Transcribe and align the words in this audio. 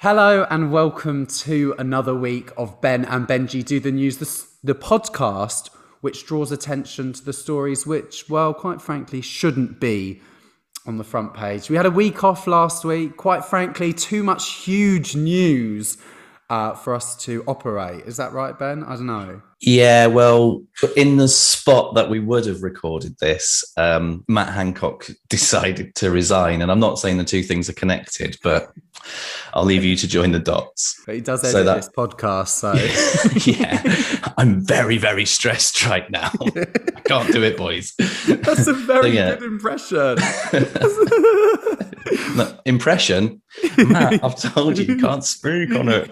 Hello 0.00 0.46
and 0.50 0.70
welcome 0.70 1.24
to 1.24 1.74
another 1.78 2.14
week 2.14 2.50
of 2.58 2.82
Ben 2.82 3.06
and 3.06 3.26
Benji 3.26 3.64
Do 3.64 3.80
the 3.80 3.90
News, 3.90 4.18
the, 4.18 4.46
the 4.62 4.78
podcast 4.78 5.70
which 6.02 6.26
draws 6.26 6.52
attention 6.52 7.14
to 7.14 7.24
the 7.24 7.32
stories 7.32 7.86
which, 7.86 8.28
well, 8.28 8.52
quite 8.52 8.82
frankly, 8.82 9.22
shouldn't 9.22 9.80
be 9.80 10.20
on 10.84 10.98
the 10.98 11.02
front 11.02 11.32
page. 11.32 11.70
We 11.70 11.76
had 11.76 11.86
a 11.86 11.90
week 11.90 12.22
off 12.22 12.46
last 12.46 12.84
week. 12.84 13.16
Quite 13.16 13.46
frankly, 13.46 13.94
too 13.94 14.22
much 14.22 14.56
huge 14.56 15.16
news 15.16 15.96
uh, 16.48 16.74
for 16.74 16.94
us 16.94 17.16
to 17.24 17.42
operate. 17.46 18.04
Is 18.06 18.16
that 18.18 18.32
right, 18.32 18.58
Ben? 18.58 18.84
I 18.84 18.96
don't 18.96 19.06
know. 19.06 19.42
Yeah, 19.60 20.06
well, 20.06 20.62
in 20.96 21.16
the 21.16 21.28
spot 21.28 21.94
that 21.94 22.10
we 22.10 22.20
would 22.20 22.44
have 22.44 22.62
recorded 22.62 23.18
this, 23.18 23.64
um, 23.78 24.22
Matt 24.28 24.52
Hancock 24.52 25.08
decided 25.28 25.94
to 25.96 26.10
resign. 26.10 26.62
And 26.62 26.70
I'm 26.70 26.80
not 26.80 26.98
saying 26.98 27.16
the 27.16 27.24
two 27.24 27.42
things 27.42 27.68
are 27.68 27.74
connected, 27.74 28.36
but 28.42 28.70
I'll 29.54 29.64
leave 29.64 29.82
you 29.82 29.96
to 29.96 30.06
join 30.06 30.32
the 30.32 30.38
dots. 30.38 31.02
But 31.06 31.14
he 31.16 31.20
does 31.22 31.42
edit 31.42 31.52
so 31.52 31.64
that, 31.64 31.76
this 31.76 31.88
podcast, 31.88 32.48
so 32.48 32.74
yeah, 33.50 34.32
I'm 34.36 34.60
very, 34.64 34.98
very 34.98 35.24
stressed 35.24 35.86
right 35.86 36.08
now. 36.10 36.30
I 36.44 37.00
can't 37.06 37.32
do 37.32 37.42
it, 37.42 37.56
boys. 37.56 37.94
That's 38.28 38.66
a 38.66 38.74
very 38.74 39.02
so, 39.02 39.06
yeah. 39.06 39.34
good 39.36 39.42
impression. 39.44 40.18
No, 42.36 42.58
impression, 42.64 43.42
Matt. 43.78 44.22
I've 44.24 44.36
told 44.36 44.78
you 44.78 44.84
you 44.84 44.96
can't 44.98 45.24
speak 45.24 45.74
on 45.74 45.88
it. 45.88 46.10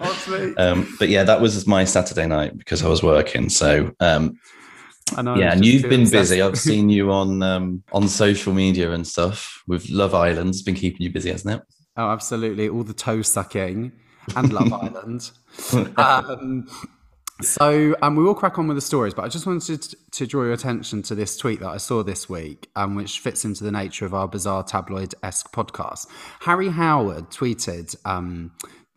Um, 0.59 0.93
but 0.99 1.09
yeah, 1.09 1.23
that 1.23 1.41
was 1.41 1.65
my 1.67 1.85
Saturday 1.85 2.27
night 2.27 2.57
because 2.57 2.83
I 2.83 2.87
was 2.87 3.03
working. 3.03 3.49
So 3.49 3.93
um, 3.99 4.39
I 5.15 5.21
know. 5.21 5.35
Yeah, 5.35 5.51
and 5.53 5.65
you've 5.65 5.83
been 5.83 6.09
busy. 6.09 6.41
I've 6.41 6.59
seen 6.59 6.89
you 6.89 7.11
on 7.11 7.43
um, 7.43 7.83
on 7.91 8.07
social 8.07 8.53
media 8.53 8.91
and 8.91 9.05
stuff 9.05 9.63
with 9.67 9.89
Love 9.89 10.13
Island. 10.13 10.49
It's 10.49 10.61
been 10.61 10.75
keeping 10.75 11.01
you 11.01 11.11
busy, 11.11 11.31
hasn't 11.31 11.61
it? 11.61 11.67
Oh, 11.97 12.09
absolutely. 12.09 12.67
All 12.69 12.83
the 12.83 12.93
toe 12.93 13.21
sucking 13.21 13.91
and 14.35 14.53
Love 14.53 14.73
Island. 14.83 15.31
Um, 15.97 16.67
so 17.41 17.95
um, 18.01 18.15
we 18.15 18.23
will 18.23 18.35
crack 18.35 18.57
on 18.57 18.67
with 18.67 18.77
the 18.77 18.81
stories, 18.81 19.13
but 19.13 19.25
I 19.25 19.27
just 19.27 19.45
wanted 19.45 19.81
to, 19.81 19.97
to, 20.11 20.27
draw 20.27 20.43
your 20.43 20.53
attention 20.53 21.01
to 21.03 21.15
this 21.15 21.35
tweet 21.35 21.59
that 21.59 21.69
I 21.69 21.77
saw 21.77 22.01
this 22.01 22.29
week, 22.29 22.69
um, 22.77 22.95
which 22.95 23.19
fits 23.19 23.43
into 23.43 23.63
the 23.63 23.71
nature 23.71 24.05
of 24.05 24.13
our 24.13 24.27
bizarre 24.27 24.63
tabloid 24.63 25.13
esque 25.21 25.51
podcast. 25.51 26.07
Harry 26.41 26.69
Howard 26.69 27.31
tweeted 27.31 27.95
um, 28.05 28.51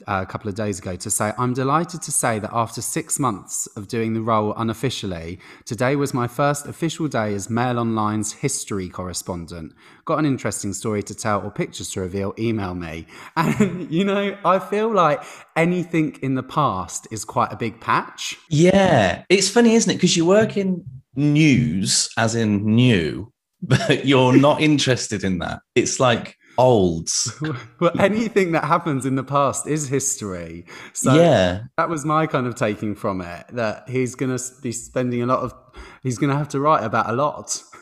Uh, 0.07 0.21
a 0.23 0.27
couple 0.27 0.49
of 0.49 0.55
days 0.55 0.79
ago 0.79 0.95
to 0.95 1.11
say, 1.11 1.33
I'm 1.37 1.55
delighted 1.55 2.03
to 2.03 2.13
say 2.13 2.39
that 2.39 2.51
after 2.53 2.81
six 2.81 3.19
months 3.19 3.67
of 3.77 3.89
doing 3.89 4.15
the 4.15 4.21
role 4.21 4.55
unofficially, 4.57 5.41
today 5.65 5.97
was 5.97 6.15
my 6.15 6.29
first 6.29 6.67
official 6.67 7.09
day 7.09 7.35
as 7.35 7.51
Mail 7.51 7.81
Online's 7.81 8.33
history 8.33 8.89
correspondent. 8.89 9.73
Got 10.05 10.21
an 10.21 10.25
interesting 10.25 10.73
story 10.73 11.03
to 11.03 11.17
tell 11.17 11.43
or 11.43 11.51
pictures 11.51 11.91
to 11.91 12.01
reveal, 12.01 12.33
email 12.39 12.75
me. 12.75 13.07
And, 13.37 13.91
you 13.91 14.05
know, 14.05 14.39
I 14.45 14.61
feel 14.61 14.93
like 14.93 15.23
anything 15.57 16.17
in 16.23 16.37
the 16.37 16.45
past 16.45 17.09
is 17.11 17.25
quite 17.25 17.53
a 17.53 17.57
big 17.57 17.81
patch. 17.81 18.37
Yeah. 18.49 19.25
It's 19.29 19.51
funny, 19.51 19.75
isn't 19.75 19.91
it? 19.91 19.95
Because 19.95 20.17
you 20.17 20.25
work 20.25 20.57
in 20.57 20.85
news, 21.17 22.09
as 22.17 22.37
in 22.37 22.65
new, 22.65 23.33
but 23.63 24.07
you're 24.07 24.37
not 24.37 24.61
interested 24.61 25.25
in 25.25 25.41
that. 25.41 25.61
It's 25.75 25.99
like, 25.99 26.38
olds. 26.59 27.33
well, 27.81 27.93
anything 27.99 28.53
that 28.53 28.65
happens 28.65 29.07
in 29.07 29.15
the 29.15 29.25
past 29.25 29.67
is 29.67 29.89
history. 29.89 30.67
So 30.93 31.15
yeah, 31.15 31.63
that 31.77 31.89
was 31.89 32.05
my 32.05 32.27
kind 32.27 32.47
of 32.47 32.57
taking 32.57 32.95
from 32.95 33.21
it. 33.23 33.47
That 33.53 33.89
he's 33.89 34.15
going 34.15 34.37
to 34.37 34.45
be 34.61 34.73
spending 34.73 35.23
a 35.23 35.27
lot 35.27 35.41
of. 35.41 35.55
He's 36.03 36.19
going 36.19 36.31
to 36.31 36.37
have 36.37 36.49
to 36.51 36.61
write 36.61 36.85
about 36.85 37.09
a 37.09 37.13
lot. 37.13 37.63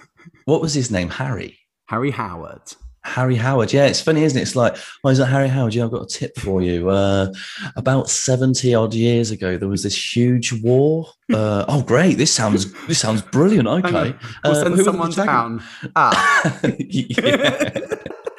What 0.44 0.60
was 0.60 0.74
his 0.74 0.90
name? 0.90 1.08
Harry. 1.08 1.56
Harry 1.86 2.10
Howard. 2.10 2.62
Harry 3.04 3.36
Howard. 3.36 3.72
Yeah, 3.72 3.86
it's 3.86 4.00
funny, 4.00 4.24
isn't 4.24 4.36
it? 4.36 4.42
It's 4.42 4.56
like, 4.56 4.76
why 5.02 5.12
is 5.12 5.18
that 5.18 5.26
Harry 5.26 5.48
Howard? 5.48 5.72
Yeah, 5.74 5.84
I've 5.84 5.92
got 5.92 6.02
a 6.02 6.06
tip 6.06 6.36
for 6.36 6.60
you. 6.60 6.90
Uh, 6.90 7.32
about 7.76 8.10
70 8.10 8.74
odd 8.74 8.92
years 8.92 9.30
ago, 9.30 9.56
there 9.56 9.68
was 9.68 9.84
this 9.84 10.16
huge 10.16 10.52
war. 10.64 11.06
Uh, 11.32 11.64
oh, 11.68 11.82
great. 11.82 12.18
This 12.18 12.32
sounds 12.32 12.72
this 12.86 12.98
sounds 12.98 13.22
brilliant. 13.22 13.68
Okay. 13.68 14.14
We'll 14.44 14.52
uh, 14.52 14.62
send 14.62 14.80
someone 14.80 15.12
down. 15.12 15.62
Ah. 15.94 16.60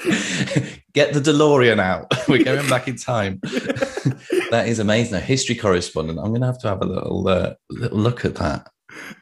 Get 0.94 1.14
the 1.14 1.20
DeLorean 1.20 1.80
out. 1.80 2.12
We're 2.28 2.44
going 2.44 2.68
back 2.70 2.88
in 2.88 2.96
time. 2.96 3.40
that 3.44 4.66
is 4.68 4.80
amazing. 4.80 5.16
A 5.16 5.20
history 5.20 5.56
correspondent. 5.56 6.20
I'm 6.20 6.30
going 6.30 6.42
to 6.42 6.48
have 6.48 6.60
to 6.60 6.68
have 6.70 6.82
a 6.82 6.86
little 6.86 7.28
uh, 7.28 7.54
little 7.70 7.98
look 7.98 8.26
at 8.26 8.36
that. 8.36 8.68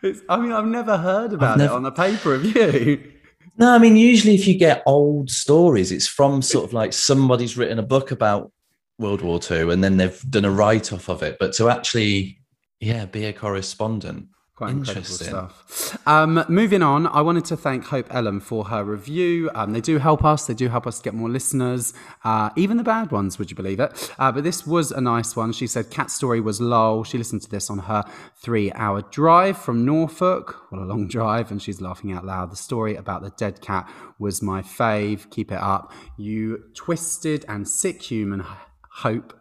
It's, 0.01 0.21
I 0.29 0.37
mean, 0.37 0.51
I've 0.51 0.67
never 0.67 0.97
heard 0.97 1.33
about 1.33 1.57
never... 1.57 1.73
it 1.73 1.75
on 1.75 1.83
the 1.83 1.91
paper. 1.91 2.37
Have 2.37 2.45
you? 2.45 3.11
No, 3.57 3.73
I 3.73 3.77
mean, 3.77 3.95
usually 3.95 4.35
if 4.35 4.47
you 4.47 4.57
get 4.57 4.83
old 4.85 5.29
stories, 5.29 5.91
it's 5.91 6.07
from 6.07 6.41
sort 6.41 6.65
of 6.65 6.73
like 6.73 6.93
somebody's 6.93 7.57
written 7.57 7.79
a 7.79 7.83
book 7.83 8.11
about 8.11 8.51
World 8.99 9.21
War 9.21 9.39
II 9.49 9.71
and 9.71 9.83
then 9.83 9.97
they've 9.97 10.21
done 10.29 10.45
a 10.45 10.51
write 10.51 10.93
off 10.93 11.09
of 11.09 11.23
it. 11.23 11.37
But 11.39 11.53
to 11.53 11.69
actually, 11.69 12.39
yeah, 12.79 13.05
be 13.05 13.25
a 13.25 13.33
correspondent, 13.33 14.27
Quite 14.55 14.71
incredible 14.71 15.03
stuff. 15.03 16.07
Um, 16.07 16.45
moving 16.47 16.81
on, 16.81 17.07
I 17.07 17.19
wanted 17.19 17.43
to 17.45 17.57
thank 17.57 17.83
Hope 17.87 18.07
Ellen 18.09 18.39
for 18.39 18.63
her 18.63 18.85
review. 18.85 19.49
Um, 19.53 19.73
they 19.73 19.81
do 19.81 19.97
help 19.97 20.23
us. 20.23 20.47
They 20.47 20.53
do 20.53 20.69
help 20.69 20.87
us 20.87 21.01
get 21.01 21.13
more 21.13 21.27
listeners, 21.27 21.93
uh, 22.23 22.51
even 22.55 22.77
the 22.77 22.83
bad 22.83 23.11
ones. 23.11 23.37
Would 23.37 23.49
you 23.49 23.55
believe 23.57 23.81
it? 23.81 24.13
Uh, 24.17 24.31
but 24.31 24.45
this 24.45 24.65
was 24.65 24.93
a 24.93 25.01
nice 25.01 25.35
one. 25.35 25.51
She 25.51 25.67
said 25.67 25.91
cat 25.91 26.09
story 26.09 26.39
was 26.39 26.61
lol. 26.61 27.03
She 27.03 27.17
listened 27.17 27.41
to 27.41 27.49
this 27.49 27.69
on 27.69 27.79
her 27.79 28.05
three-hour 28.37 29.01
drive 29.11 29.57
from 29.57 29.83
Norfolk. 29.83 30.55
What 30.69 30.81
a 30.81 30.85
long 30.85 31.09
drive, 31.09 31.51
and 31.51 31.61
she's 31.61 31.81
laughing 31.81 32.13
out 32.13 32.25
loud. 32.25 32.49
The 32.49 32.55
story 32.55 32.95
about 32.95 33.23
the 33.23 33.31
dead 33.31 33.59
cat 33.59 33.91
was 34.19 34.41
my 34.41 34.61
fave. 34.61 35.29
Keep 35.31 35.51
it 35.51 35.59
up, 35.59 35.91
you 36.17 36.63
twisted 36.73 37.43
and 37.49 37.67
sick 37.67 38.01
human. 38.01 38.45
Hope. 38.89 39.37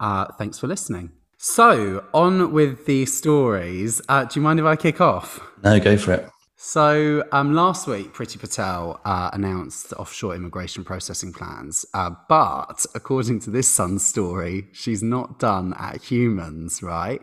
Uh, 0.00 0.32
thanks 0.38 0.58
for 0.58 0.68
listening. 0.68 1.12
So, 1.46 2.02
on 2.14 2.52
with 2.52 2.86
the 2.86 3.04
stories. 3.04 4.00
Uh, 4.08 4.24
do 4.24 4.40
you 4.40 4.42
mind 4.42 4.60
if 4.60 4.64
I 4.64 4.76
kick 4.76 5.02
off? 5.02 5.46
No, 5.62 5.78
go 5.78 5.98
for 5.98 6.14
it. 6.14 6.30
So, 6.56 7.22
um, 7.32 7.52
last 7.54 7.86
week, 7.86 8.14
Priti 8.14 8.40
Patel 8.40 8.98
uh, 9.04 9.28
announced 9.34 9.92
offshore 9.92 10.34
immigration 10.34 10.84
processing 10.84 11.34
plans. 11.34 11.84
Uh, 11.92 12.12
but 12.30 12.86
according 12.94 13.40
to 13.40 13.50
this 13.50 13.68
Sun 13.68 13.98
story, 13.98 14.68
she's 14.72 15.02
not 15.02 15.38
done 15.38 15.74
at 15.78 16.02
humans, 16.02 16.82
right? 16.82 17.20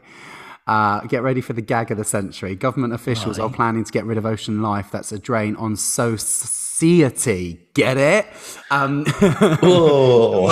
Uh, 0.68 1.00
get 1.02 1.24
ready 1.24 1.42
for 1.42 1.54
the 1.54 1.62
gag 1.62 1.90
of 1.90 1.98
the 1.98 2.04
century. 2.04 2.56
Government 2.56 2.94
officials 2.94 3.40
right. 3.40 3.46
are 3.46 3.52
planning 3.52 3.84
to 3.84 3.92
get 3.92 4.06
rid 4.06 4.20
of 4.20 4.26
ocean 4.28 4.62
life 4.62 4.92
that's 4.92 5.12
a 5.12 5.18
drain 5.18 5.56
on 5.56 5.76
so 5.76 6.16
Society. 6.82 7.60
Get 7.76 7.98
it? 7.98 8.26
Um, 8.72 9.06
oh. 9.62 10.50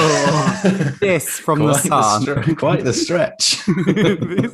this 1.00 1.40
from 1.40 1.66
the 1.66 1.74
sun. 1.74 2.26
The 2.26 2.56
quite 2.56 2.84
the 2.84 2.94
stretch. 2.94 3.66
this, 3.68 4.52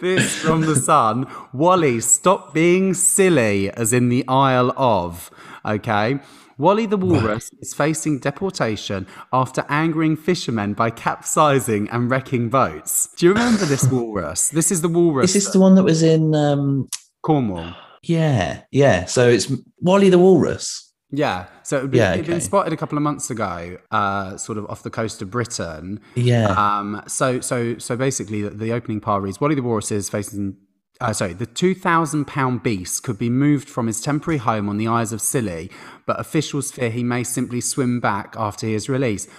this 0.00 0.36
from 0.36 0.62
the 0.62 0.74
sun. 0.74 1.26
Wally, 1.52 2.00
stop 2.00 2.54
being 2.54 2.94
silly, 2.94 3.70
as 3.72 3.92
in 3.92 4.08
the 4.08 4.26
Isle 4.26 4.72
of. 4.78 5.30
Okay. 5.66 6.18
Wally 6.56 6.86
the 6.86 6.96
walrus 6.96 7.50
is 7.60 7.74
facing 7.74 8.18
deportation 8.18 9.06
after 9.30 9.66
angering 9.68 10.16
fishermen 10.16 10.72
by 10.72 10.88
capsizing 10.88 11.90
and 11.90 12.10
wrecking 12.10 12.48
boats. 12.48 13.10
Do 13.16 13.26
you 13.26 13.34
remember 13.34 13.66
this 13.66 13.84
walrus? 13.84 14.48
This 14.48 14.72
is 14.72 14.80
the 14.80 14.88
walrus. 14.88 15.36
Is 15.36 15.44
this 15.44 15.52
the 15.52 15.60
one 15.60 15.74
that 15.74 15.84
was 15.84 16.02
in 16.02 16.34
um... 16.34 16.88
Cornwall? 17.22 17.74
Yeah, 18.02 18.62
yeah. 18.70 19.04
So 19.06 19.28
it's 19.28 19.50
Wally 19.80 20.10
the 20.10 20.18
Walrus. 20.18 20.84
Yeah, 21.10 21.46
so 21.62 21.78
it'd, 21.78 21.90
be, 21.90 21.98
yeah, 21.98 22.10
okay. 22.10 22.20
it'd 22.20 22.26
been 22.26 22.40
spotted 22.42 22.72
a 22.72 22.76
couple 22.76 22.98
of 22.98 23.02
months 23.02 23.30
ago, 23.30 23.78
uh, 23.90 24.36
sort 24.36 24.58
of 24.58 24.66
off 24.66 24.82
the 24.82 24.90
coast 24.90 25.22
of 25.22 25.30
Britain. 25.30 26.00
Yeah. 26.14 26.48
Um. 26.50 27.02
So 27.06 27.40
so 27.40 27.78
so 27.78 27.96
basically, 27.96 28.42
the, 28.42 28.50
the 28.50 28.72
opening 28.72 29.00
part 29.00 29.22
reads: 29.22 29.40
Wally 29.40 29.54
the 29.54 29.62
Walrus 29.62 29.90
is 29.90 30.10
facing. 30.10 30.56
Uh, 31.00 31.12
sorry, 31.12 31.32
the 31.32 31.46
two 31.46 31.74
thousand 31.74 32.26
pound 32.26 32.62
beast 32.62 33.04
could 33.04 33.18
be 33.18 33.30
moved 33.30 33.70
from 33.70 33.86
his 33.86 34.02
temporary 34.02 34.38
home 34.38 34.68
on 34.68 34.76
the 34.76 34.86
Isles 34.86 35.12
of 35.12 35.22
Scilly, 35.22 35.70
but 36.04 36.20
officials 36.20 36.70
fear 36.70 36.90
he 36.90 37.02
may 37.02 37.24
simply 37.24 37.62
swim 37.62 38.00
back 38.00 38.34
after 38.36 38.66
he 38.66 38.74
is 38.74 38.90
released. 38.90 39.30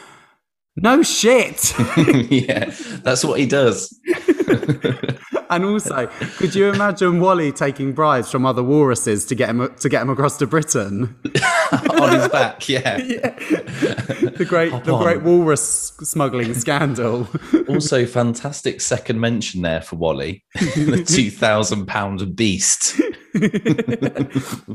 No 0.75 1.03
shit. 1.03 1.73
yeah, 2.31 2.73
that's 3.03 3.23
what 3.23 3.39
he 3.39 3.45
does. 3.45 3.95
and 5.49 5.65
also, 5.65 6.07
could 6.37 6.53
you 6.53 6.69
imagine 6.71 7.19
Wally 7.19 7.51
taking 7.51 7.93
bribes 7.93 8.31
from 8.31 8.45
other 8.45 8.63
walruses 8.63 9.25
to 9.25 9.35
get 9.35 9.49
him 9.49 9.73
to 9.79 9.89
get 9.89 10.01
him 10.01 10.09
across 10.09 10.37
to 10.37 10.47
Britain 10.47 11.15
on 11.99 12.13
his 12.13 12.27
back? 12.29 12.69
Yeah, 12.69 12.97
yeah. 12.97 13.29
the 13.29 14.45
great 14.47 14.71
Hop 14.71 14.83
the 14.83 14.93
on. 14.93 15.03
great 15.03 15.21
walrus 15.23 15.93
smuggling 16.01 16.53
scandal. 16.53 17.27
also, 17.67 18.05
fantastic 18.05 18.81
second 18.81 19.19
mention 19.19 19.61
there 19.61 19.81
for 19.81 19.95
Wally, 19.95 20.43
the 20.53 21.03
two 21.07 21.31
thousand 21.31 21.87
pound 21.87 22.35
beast. 22.35 22.99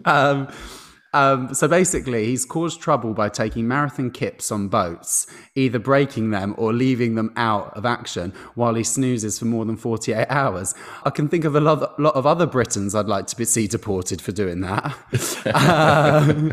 um, 0.05 0.49
um, 1.15 1.55
so 1.55 1.69
basically, 1.69 2.27
he's 2.27 2.45
caused 2.45 2.81
trouble 2.81 3.15
by 3.15 3.29
taking 3.29 3.69
marathon 3.69 4.11
kips 4.11 4.51
on 4.51 4.69
boats, 4.69 5.27
either 5.55 5.79
breaking 5.79 6.31
them 6.31 6.55
or 6.59 6.73
leaving 6.73 7.15
them 7.15 7.33
out 7.37 7.75
of 7.77 7.87
action 7.87 8.33
while 8.55 8.75
he 8.75 8.83
snoozes 8.83 9.39
for 9.39 9.45
more 9.45 9.65
than 9.65 9.77
48 9.77 10.27
hours. 10.29 10.75
I 11.05 11.11
can 11.11 11.29
think 11.29 11.45
of 11.45 11.55
a 11.55 11.61
lot, 11.61 11.99
lot 12.01 12.15
of 12.17 12.27
other 12.27 12.47
Britons 12.47 12.95
I'd 12.95 13.07
like 13.07 13.29
to 13.29 13.37
be, 13.37 13.45
see 13.45 13.69
deported 13.69 14.21
for 14.21 14.33
doing 14.33 14.61
that. 14.63 14.95
um, 15.55 16.53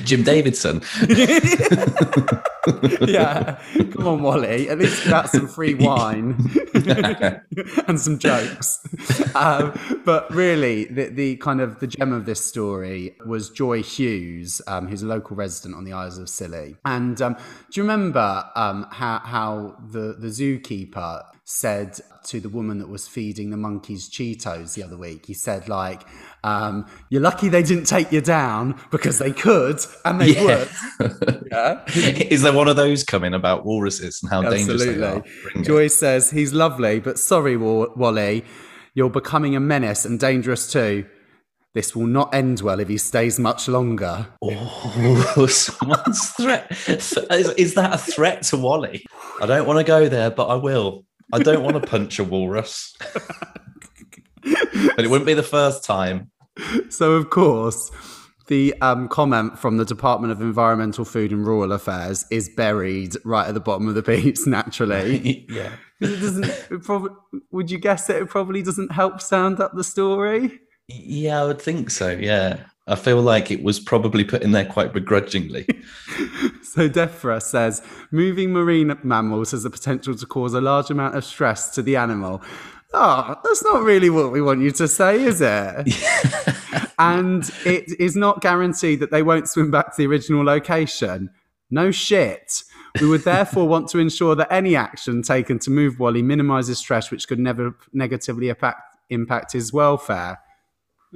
Jim 0.04 0.24
Davidson. 0.24 0.82
yeah, 3.00 3.60
come 3.92 4.06
on, 4.06 4.22
Wally. 4.22 4.68
At 4.68 4.78
least 4.78 5.04
that's 5.04 5.32
some 5.32 5.48
free 5.48 5.74
wine 5.74 6.36
and 7.86 8.00
some 8.00 8.18
jokes. 8.18 8.78
Um, 9.34 9.78
but 10.04 10.32
really, 10.32 10.84
the, 10.84 11.08
the, 11.08 11.36
kind 11.36 11.60
of 11.60 11.80
the 11.80 11.88
gem 11.88 12.12
of 12.12 12.24
this 12.24 12.44
story 12.44 13.16
was 13.26 13.50
Joy 13.50 13.82
Hughes, 13.82 14.62
um, 14.68 14.86
who's 14.86 15.02
a 15.02 15.06
local 15.06 15.36
resident 15.36 15.74
on 15.74 15.84
the 15.84 15.92
Isles 15.92 16.18
of 16.18 16.28
Scilly. 16.28 16.76
And 16.84 17.20
um, 17.20 17.34
do 17.34 17.80
you 17.80 17.82
remember 17.82 18.44
um, 18.54 18.86
how 18.90 19.18
how 19.24 19.76
the 19.90 20.14
the 20.18 20.28
zookeeper 20.28 21.24
said 21.44 21.98
to 22.24 22.38
the 22.38 22.48
woman 22.48 22.78
that 22.78 22.88
was 22.88 23.08
feeding 23.08 23.50
the 23.50 23.56
monkeys 23.56 24.08
Cheetos 24.08 24.74
the 24.74 24.84
other 24.84 24.96
week? 24.96 25.26
He 25.26 25.34
said 25.34 25.68
like 25.68 26.02
um, 26.44 26.86
you're 27.08 27.22
lucky 27.22 27.48
they 27.48 27.62
didn't 27.62 27.84
take 27.84 28.10
you 28.10 28.20
down 28.20 28.80
because 28.90 29.18
they 29.18 29.32
could 29.32 29.78
and 30.04 30.20
they 30.20 30.34
yeah. 30.34 30.66
would. 30.98 31.48
yeah. 31.50 31.84
Is 31.86 32.42
there 32.42 32.52
one 32.52 32.68
of 32.68 32.76
those 32.76 33.04
coming 33.04 33.34
about 33.34 33.64
walruses 33.64 34.20
and 34.22 34.30
how 34.30 34.42
Absolutely. 34.42 34.86
dangerous 34.86 35.24
they 35.54 35.60
are? 35.60 35.62
Joyce 35.62 35.96
says 35.96 36.30
he's 36.30 36.52
lovely, 36.52 37.00
but 37.00 37.18
sorry, 37.18 37.56
Wally, 37.56 38.44
you're 38.94 39.10
becoming 39.10 39.54
a 39.54 39.60
menace 39.60 40.04
and 40.04 40.18
dangerous 40.18 40.70
too. 40.70 41.06
This 41.74 41.96
will 41.96 42.06
not 42.06 42.34
end 42.34 42.60
well 42.60 42.80
if 42.80 42.88
he 42.88 42.98
stays 42.98 43.38
much 43.38 43.66
longer. 43.66 44.26
Oh, 44.42 45.46
someone's 45.50 46.28
threat. 46.30 46.70
Is, 46.86 47.16
is 47.56 47.74
that 47.74 47.94
a 47.94 47.98
threat 47.98 48.42
to 48.44 48.58
Wally? 48.58 49.06
I 49.40 49.46
don't 49.46 49.66
want 49.66 49.78
to 49.78 49.84
go 49.84 50.08
there, 50.08 50.30
but 50.30 50.48
I 50.48 50.56
will. 50.56 51.06
I 51.32 51.38
don't 51.38 51.62
want 51.62 51.80
to 51.80 51.88
punch 51.88 52.18
a 52.18 52.24
walrus. 52.24 52.94
but 54.42 54.98
it 54.98 55.08
wouldn't 55.08 55.26
be 55.26 55.34
the 55.34 55.42
first 55.42 55.84
time. 55.84 56.31
So, 56.90 57.12
of 57.12 57.30
course, 57.30 57.90
the 58.48 58.74
um, 58.82 59.08
comment 59.08 59.58
from 59.58 59.78
the 59.78 59.84
Department 59.84 60.32
of 60.32 60.40
Environmental 60.40 61.04
Food 61.04 61.32
and 61.32 61.46
Rural 61.46 61.72
Affairs 61.72 62.26
is 62.30 62.50
buried 62.50 63.16
right 63.24 63.48
at 63.48 63.54
the 63.54 63.60
bottom 63.60 63.88
of 63.88 63.94
the 63.94 64.02
piece, 64.14 64.46
naturally. 64.46 65.46
yeah. 65.50 65.72
It 66.00 66.20
doesn't, 66.20 66.44
it 66.70 66.82
probably, 66.82 67.16
would 67.50 67.70
you 67.70 67.78
guess 67.78 68.06
that 68.08 68.20
it 68.20 68.28
probably 68.28 68.62
doesn't 68.62 68.92
help 68.92 69.20
sound 69.20 69.60
up 69.60 69.72
the 69.74 69.84
story? 69.84 70.60
Yeah, 70.88 71.42
I 71.42 71.46
would 71.46 71.62
think 71.62 71.90
so. 71.90 72.10
Yeah. 72.10 72.64
I 72.88 72.96
feel 72.96 73.22
like 73.22 73.52
it 73.52 73.62
was 73.62 73.78
probably 73.78 74.24
put 74.24 74.42
in 74.42 74.50
there 74.50 74.64
quite 74.64 74.92
begrudgingly. 74.92 75.66
so 76.62 76.88
Defra 76.88 77.40
says 77.40 77.80
moving 78.10 78.52
marine 78.52 78.98
mammals 79.04 79.52
has 79.52 79.62
the 79.62 79.70
potential 79.70 80.16
to 80.16 80.26
cause 80.26 80.52
a 80.52 80.60
large 80.60 80.90
amount 80.90 81.14
of 81.14 81.24
stress 81.24 81.70
to 81.76 81.82
the 81.82 81.94
animal 81.94 82.42
oh, 82.94 83.34
that's 83.42 83.64
not 83.64 83.82
really 83.82 84.10
what 84.10 84.32
we 84.32 84.42
want 84.42 84.60
you 84.60 84.70
to 84.72 84.88
say, 84.88 85.22
is 85.22 85.40
it? 85.40 85.88
and 86.98 87.50
it 87.64 87.98
is 88.00 88.16
not 88.16 88.40
guaranteed 88.40 89.00
that 89.00 89.10
they 89.10 89.22
won't 89.22 89.48
swim 89.48 89.70
back 89.70 89.90
to 89.90 89.96
the 89.96 90.06
original 90.06 90.44
location. 90.44 91.30
No 91.70 91.90
shit. 91.90 92.62
We 93.00 93.08
would 93.08 93.22
therefore 93.24 93.66
want 93.66 93.88
to 93.88 93.98
ensure 93.98 94.34
that 94.34 94.52
any 94.52 94.76
action 94.76 95.22
taken 95.22 95.58
to 95.60 95.70
move 95.70 95.98
Wally 95.98 96.22
minimises 96.22 96.78
stress, 96.78 97.10
which 97.10 97.26
could 97.26 97.38
never 97.38 97.74
negatively 97.92 98.50
impact, 98.50 98.96
impact 99.08 99.52
his 99.52 99.72
welfare. 99.72 100.40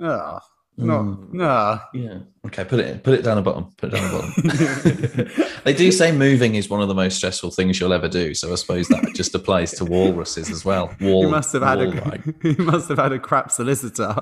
Oh, 0.00 0.40
no, 0.78 0.98
mm. 0.98 1.32
no. 1.32 1.80
Yeah. 1.94 2.18
Okay. 2.46 2.64
Put 2.64 2.80
it 2.80 3.02
put 3.02 3.14
it 3.14 3.22
down 3.22 3.36
the 3.36 3.42
bottom. 3.42 3.72
Put 3.78 3.92
it 3.92 3.96
down 3.96 4.10
the 4.10 5.26
bottom. 5.26 5.60
they 5.64 5.72
do 5.72 5.90
say 5.90 6.12
moving 6.12 6.54
is 6.54 6.68
one 6.68 6.82
of 6.82 6.88
the 6.88 6.94
most 6.94 7.16
stressful 7.16 7.50
things 7.50 7.80
you'll 7.80 7.94
ever 7.94 8.08
do. 8.08 8.34
So 8.34 8.52
I 8.52 8.56
suppose 8.56 8.88
that 8.88 9.12
just 9.14 9.34
applies 9.34 9.72
to 9.72 9.84
walruses 9.84 10.50
as 10.50 10.64
well. 10.64 10.94
Wall. 11.00 11.22
You 11.22 11.28
must 11.28 11.52
have 11.54 11.62
had 11.62 11.80
a. 11.80 11.90
Ride. 11.90 12.34
You 12.42 12.56
must 12.58 12.88
have 12.88 12.98
had 12.98 13.12
a 13.12 13.18
crap 13.18 13.50
solicitor. 13.50 14.14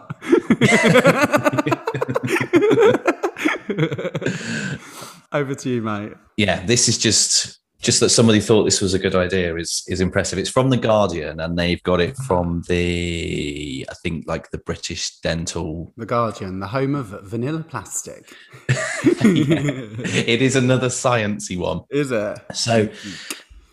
Over 5.32 5.54
to 5.56 5.68
you, 5.68 5.82
mate. 5.82 6.12
Yeah, 6.36 6.64
this 6.64 6.88
is 6.88 6.98
just 6.98 7.58
just 7.84 8.00
that 8.00 8.08
somebody 8.08 8.40
thought 8.40 8.64
this 8.64 8.80
was 8.80 8.94
a 8.94 8.98
good 8.98 9.14
idea 9.14 9.54
is 9.56 9.84
is 9.86 10.00
impressive. 10.00 10.38
It's 10.38 10.50
from 10.50 10.70
the 10.70 10.76
Guardian, 10.78 11.38
and 11.38 11.56
they've 11.56 11.82
got 11.82 12.00
it 12.00 12.14
mm-hmm. 12.14 12.24
from 12.24 12.62
the 12.66 13.86
I 13.88 13.94
think 14.02 14.24
like 14.26 14.50
the 14.50 14.58
British 14.58 15.18
Dental. 15.20 15.92
The 15.96 16.06
Guardian, 16.06 16.60
the 16.60 16.66
home 16.66 16.94
of 16.94 17.08
vanilla 17.24 17.62
plastic. 17.62 18.34
it 18.68 20.42
is 20.42 20.56
another 20.56 20.88
sciencey 20.88 21.58
one. 21.58 21.82
Is 21.90 22.10
it? 22.10 22.38
So. 22.52 22.88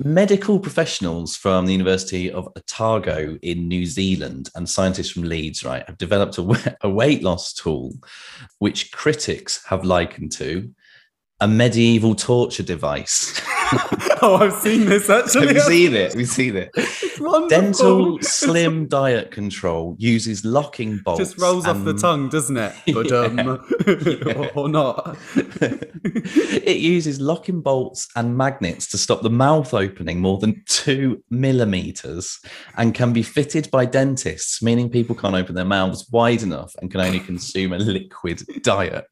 Medical 0.03 0.59
professionals 0.59 1.35
from 1.35 1.67
the 1.67 1.73
University 1.73 2.31
of 2.31 2.47
Otago 2.57 3.37
in 3.43 3.67
New 3.67 3.85
Zealand 3.85 4.49
and 4.55 4.67
scientists 4.67 5.11
from 5.11 5.21
Leeds, 5.21 5.63
right, 5.63 5.85
have 5.85 5.99
developed 5.99 6.39
a, 6.39 6.75
a 6.81 6.89
weight 6.89 7.21
loss 7.21 7.53
tool 7.53 7.93
which 8.57 8.91
critics 8.91 9.63
have 9.67 9.85
likened 9.85 10.31
to 10.31 10.73
a 11.41 11.47
medieval 11.47 12.13
torture 12.13 12.63
device. 12.63 13.41
oh, 14.21 14.37
I've 14.41 14.53
seen 14.53 14.85
this 14.85 15.09
actually. 15.09 15.53
You 15.53 15.59
seen 15.61 15.93
it? 15.93 16.15
We've 16.15 16.27
seen 16.27 16.55
it. 16.55 16.75
Dental 17.49 18.19
Slim 18.21 18.87
Diet 18.87 19.31
Control 19.31 19.95
uses 19.97 20.43
locking 20.45 20.97
bolts. 20.99 21.19
Just 21.19 21.39
rolls 21.39 21.65
and... 21.65 21.77
off 21.77 21.85
the 21.85 21.93
tongue, 21.93 22.29
doesn't 22.29 22.57
it? 22.57 22.73
But, 22.93 23.11
um, 23.13 23.37
yeah. 23.87 24.33
or, 24.33 24.51
or 24.55 24.69
not. 24.69 25.17
it 25.31 26.77
uses 26.77 27.21
locking 27.21 27.61
bolts 27.61 28.07
and 28.15 28.37
magnets 28.37 28.87
to 28.87 28.97
stop 28.97 29.21
the 29.21 29.29
mouth 29.29 29.73
opening 29.73 30.19
more 30.19 30.37
than 30.37 30.61
two 30.67 31.23
millimeters 31.29 32.39
and 32.77 32.93
can 32.93 33.13
be 33.13 33.23
fitted 33.23 33.71
by 33.71 33.85
dentists, 33.85 34.61
meaning 34.61 34.89
people 34.89 35.15
can't 35.15 35.35
open 35.35 35.55
their 35.55 35.65
mouths 35.65 36.07
wide 36.11 36.43
enough 36.43 36.75
and 36.81 36.91
can 36.91 37.01
only 37.01 37.19
consume 37.19 37.73
a 37.73 37.79
liquid 37.79 38.43
diet. 38.61 39.05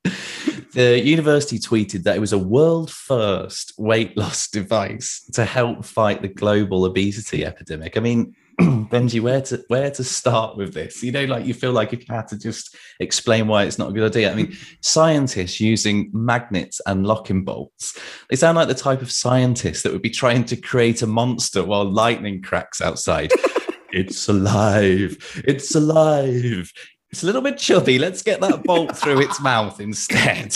The 0.74 1.00
university 1.00 1.58
tweeted 1.58 2.04
that 2.04 2.16
it 2.16 2.20
was 2.20 2.34
a 2.34 2.38
world 2.38 2.92
first 2.92 3.74
weight 3.80 4.16
loss 4.16 4.48
device 4.48 5.24
to 5.34 5.44
help 5.44 5.84
fight 5.84 6.22
the 6.22 6.28
global 6.28 6.86
obesity 6.86 7.44
epidemic. 7.44 7.98
I 8.00 8.02
mean, 8.02 8.34
Benji, 8.60 9.20
where 9.20 9.42
to 9.42 9.62
where 9.68 9.92
to 9.92 10.04
start 10.06 10.56
with 10.56 10.74
this? 10.74 11.04
You 11.04 11.12
know, 11.12 11.26
like 11.26 11.46
you 11.46 11.54
feel 11.54 11.74
like 11.74 11.92
if 11.92 12.08
you 12.08 12.16
had 12.16 12.30
to 12.30 12.40
just 12.40 12.78
explain 13.02 13.48
why 13.48 13.66
it's 13.66 13.78
not 13.78 13.90
a 13.90 13.94
good 13.94 14.10
idea. 14.10 14.32
I 14.32 14.36
mean, 14.36 14.56
scientists 14.82 15.60
using 15.60 16.10
magnets 16.14 16.80
and 16.86 17.06
locking 17.06 17.44
bolts, 17.44 18.00
they 18.30 18.38
sound 18.38 18.56
like 18.56 18.70
the 18.70 18.74
type 18.74 19.02
of 19.02 19.12
scientist 19.12 19.84
that 19.84 19.92
would 19.92 20.02
be 20.02 20.10
trying 20.10 20.46
to 20.46 20.56
create 20.56 21.02
a 21.02 21.08
monster 21.08 21.62
while 21.62 21.84
lightning 21.84 22.42
cracks 22.42 22.80
outside. 22.80 23.32
it's 23.92 24.30
alive. 24.30 25.18
It's 25.46 25.76
alive. 25.76 26.72
It's 27.12 27.24
a 27.24 27.26
little 27.26 27.42
bit 27.42 27.58
chubby. 27.58 27.98
Let's 27.98 28.22
get 28.22 28.40
that 28.42 28.64
bolt 28.64 28.96
through 28.96 29.22
its 29.22 29.42
mouth 29.42 29.80
instead. 29.80 30.56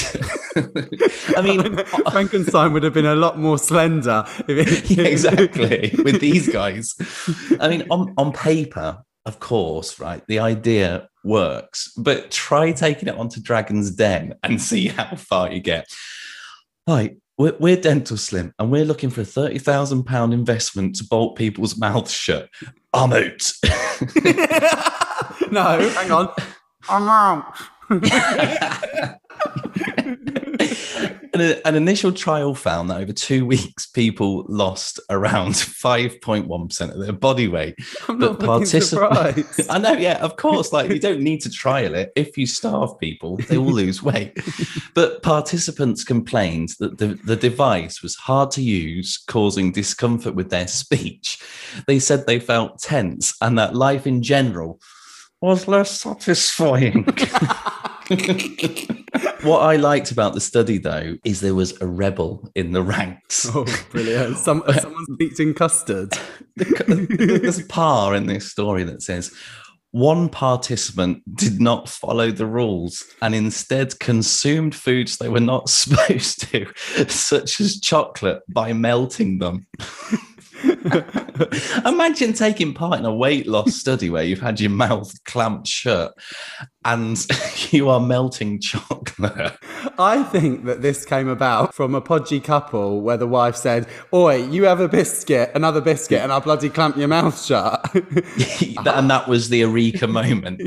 I 1.36 1.42
mean, 1.42 1.84
Frankenstein 2.12 2.74
would 2.74 2.84
have 2.84 2.94
been 2.94 3.08
a 3.08 3.16
lot 3.16 3.40
more 3.40 3.58
slender. 3.58 4.24
It, 4.48 4.90
yeah, 4.98 5.04
exactly. 5.04 5.96
With 6.04 6.22
these 6.22 6.48
guys. 6.48 6.96
I 7.60 7.70
mean, 7.70 7.88
on, 7.90 8.14
on 8.18 8.33
paper, 8.33 9.04
of 9.26 9.40
course, 9.40 10.00
right? 10.00 10.22
The 10.28 10.40
idea 10.40 11.10
works, 11.24 11.92
but 11.98 12.30
try 12.30 12.72
taking 12.72 13.10
it 13.10 13.16
onto 13.16 13.42
Dragon's 13.42 13.90
Den 13.90 14.36
and 14.44 14.62
see 14.62 14.90
how 14.90 15.16
far 15.16 15.52
you 15.52 15.60
get. 15.60 15.88
Right. 16.88 17.18
We're, 17.36 17.56
we're 17.60 17.78
Dental 17.78 18.16
Slim 18.16 18.54
and 18.60 18.69
we're 18.69 18.86
looking 18.86 19.10
for 19.10 19.22
a 19.22 19.26
£30,000 19.26 20.33
investment 20.33 20.98
to 20.98 21.04
bolt 21.04 21.36
people's 21.36 21.76
mouths 21.80 22.14
shut. 22.14 22.48
I'm 22.94 23.12
out. 23.12 23.54
No, 25.52 25.90
hang 25.90 26.11
on. 26.11 26.30
I'm 26.90 27.07
out. 27.07 27.56
an, 31.33 31.61
an, 31.66 31.75
initial 31.75 32.11
trial 32.11 32.54
found 32.54 32.90
that 32.90 33.02
over 33.02 33.11
two 33.11 33.45
weeks, 33.45 33.85
people 33.85 34.45
lost 34.47 34.99
around 35.09 35.54
5.1% 35.54 36.94
of 36.94 36.99
their 36.99 37.13
body 37.13 37.47
weight. 37.47 37.75
I'm 38.07 38.19
but 38.19 38.40
participants, 38.40 39.68
I 39.69 39.80
know, 39.80 39.94
yeah, 39.94 40.19
of 40.23 40.37
course. 40.37 40.71
Like, 40.71 40.92
you 40.92 40.99
don't 40.99 41.21
need 41.21 41.42
to 41.42 41.49
trial 41.49 41.95
it. 41.95 42.11
If 42.16 42.37
you 42.37 42.45
starve 42.45 42.97
people, 42.99 43.37
they 43.49 43.57
will 43.57 43.73
lose 43.73 44.04
weight. 44.04 44.37
but 44.94 45.23
participants 45.23 46.04
complained 46.04 46.69
that 46.80 46.97
the, 46.97 47.19
the 47.23 47.35
device 47.35 48.02
was 48.02 48.16
hard 48.16 48.52
to 48.52 48.61
use, 48.61 49.18
causing 49.28 49.71
discomfort 49.71 50.35
with 50.35 50.49
their 50.49 50.68
speech. 50.68 51.40
They 51.87 51.99
said 51.99 52.25
they 52.25 52.40
felt 52.40 52.80
tense 52.80 53.35
and 53.42 53.57
that 53.57 53.75
life 53.75 54.06
in 54.07 54.21
general 54.21 54.80
was 55.44 55.68
less 55.68 55.92
satisfying. 55.92 57.04
what 59.44 59.59
I 59.59 59.76
liked 59.76 60.09
about 60.09 60.33
the 60.33 60.40
study, 60.40 60.78
though, 60.78 61.18
is 61.26 61.42
there 61.42 61.54
was 61.54 61.81
a 61.81 61.85
rebel 61.85 62.50
in 62.56 62.71
the 62.71 62.81
ranks. 62.81 63.45
Oh, 63.54 63.66
brilliant! 63.92 64.38
Some, 64.45 64.64
someone's 64.80 65.18
eating 65.19 65.54
custard. 65.54 66.14
There's 66.56 67.59
a 67.59 67.66
par 67.66 68.16
in 68.16 68.28
this 68.28 68.50
story 68.50 68.85
that 68.85 69.02
says 69.02 69.33
one 69.92 70.30
participant 70.30 71.21
did 71.35 71.59
not 71.59 71.90
follow 71.90 72.31
the 72.31 72.47
rules 72.47 73.04
and 73.21 73.35
instead 73.35 74.00
consumed 74.00 74.73
foods 74.73 75.18
they 75.18 75.28
were 75.28 75.42
not 75.42 75.68
supposed 75.69 76.50
to, 76.52 76.66
such 77.09 77.59
as 77.59 77.81
chocolate, 77.81 78.44
by 78.47 78.71
melting 78.71 79.40
them. 79.40 79.68
Imagine 81.85 82.33
taking 82.33 82.73
part 82.73 82.99
in 82.99 83.06
a 83.06 83.13
weight 83.13 83.47
loss 83.47 83.75
study 83.75 84.09
where 84.09 84.23
you've 84.23 84.42
had 84.42 84.59
your 84.59 84.71
mouth 84.71 85.11
clamped 85.23 85.68
shut 85.68 86.13
and 86.83 87.25
you 87.71 87.90
are 87.90 87.99
melting 87.99 88.59
chocolate. 88.59 89.57
I 89.97 90.23
think 90.23 90.66
that 90.66 90.81
this 90.81 91.06
came 91.06 91.30
about 91.30 91.73
from 91.73 91.95
a 91.95 92.02
podgy 92.02 92.44
couple 92.44 93.02
where 93.02 93.18
the 93.18 93.28
wife 93.28 93.56
said, 93.56 93.87
Oi, 94.13 94.44
you 94.47 94.63
have 94.63 94.81
a 94.81 94.90
biscuit, 94.90 95.52
another 95.56 95.81
biscuit, 95.81 96.21
and 96.21 96.31
I'll 96.31 96.42
bloody 96.42 96.69
clamp 96.69 96.97
your 96.97 97.07
mouth 97.07 97.42
shut. 97.42 97.94
and 97.95 99.09
that 99.09 99.25
was 99.28 99.49
the 99.49 99.59
Eureka 99.59 100.07
moment. 100.07 100.61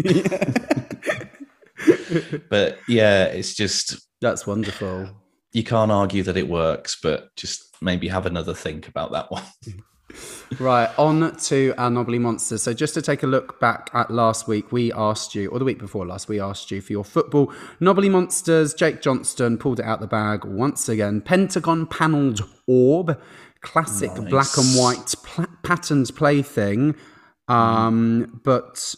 but 2.49 2.79
yeah, 2.89 3.25
it's 3.25 3.55
just. 3.55 3.97
That's 4.23 4.47
wonderful. 4.47 5.11
You 5.53 5.63
can't 5.63 5.93
argue 5.93 6.23
that 6.23 6.39
it 6.39 6.49
works, 6.49 6.99
but 7.03 7.37
just 7.37 7.77
maybe 7.83 8.09
have 8.09 8.25
another 8.25 8.55
think 8.55 8.89
about 8.89 9.13
that 9.13 9.31
one. 9.31 9.43
Right, 10.59 10.91
on 10.99 11.37
to 11.37 11.75
our 11.79 11.91
Knobbly 11.91 12.19
Monsters. 12.19 12.63
So, 12.63 12.73
just 12.73 12.95
to 12.95 13.03
take 13.03 13.23
a 13.23 13.27
look 13.27 13.61
back 13.61 13.91
at 13.95 14.11
last 14.11 14.49
week, 14.49 14.73
we 14.73 14.93
asked 14.93 15.35
you, 15.35 15.49
or 15.51 15.59
the 15.59 15.65
week 15.65 15.79
before 15.79 16.07
last, 16.07 16.29
we 16.29 16.41
asked 16.41 16.71
you 16.71 16.81
for 16.81 16.93
your 16.93 17.05
football 17.05 17.53
Knobbly 17.81 18.09
Monsters. 18.09 18.75
Jake 18.75 19.03
Johnston 19.03 19.59
pulled 19.59 19.81
it 19.81 19.85
out 19.87 20.01
the 20.01 20.07
bag 20.07 20.45
once 20.45 20.89
again. 20.89 21.21
Pentagon 21.21 21.87
panelled 21.87 22.41
orb, 22.67 23.21
classic 23.61 24.15
nice. 24.17 24.31
black 24.31 24.57
and 24.57 24.77
white 24.77 25.15
pl- 25.23 25.47
patterned 25.63 26.11
plaything. 26.15 26.95
Um, 27.49 28.27
mm. 28.27 28.43
But 28.43 28.95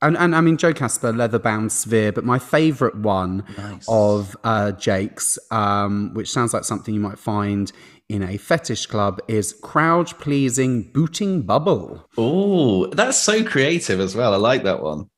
and, 0.00 0.16
and 0.16 0.34
I 0.34 0.40
mean 0.40 0.56
Joe 0.56 0.72
Casper, 0.72 1.12
leather 1.12 1.38
bound 1.38 1.72
sphere, 1.72 2.12
but 2.12 2.24
my 2.24 2.38
favourite 2.38 2.96
one 2.96 3.44
nice. 3.56 3.84
of 3.88 4.36
uh, 4.44 4.72
Jake's, 4.72 5.38
um, 5.50 6.14
which 6.14 6.30
sounds 6.30 6.54
like 6.54 6.64
something 6.64 6.94
you 6.94 7.00
might 7.00 7.18
find 7.18 7.72
in 8.08 8.22
a 8.22 8.36
fetish 8.36 8.86
club, 8.86 9.20
is 9.28 9.52
crowd 9.52 10.08
pleasing 10.18 10.90
booting 10.92 11.42
bubble. 11.42 12.08
Oh, 12.16 12.86
that's 12.86 13.18
so 13.18 13.44
creative 13.44 14.00
as 14.00 14.14
well. 14.14 14.32
I 14.32 14.36
like 14.36 14.62
that 14.64 14.82
one. 14.82 15.08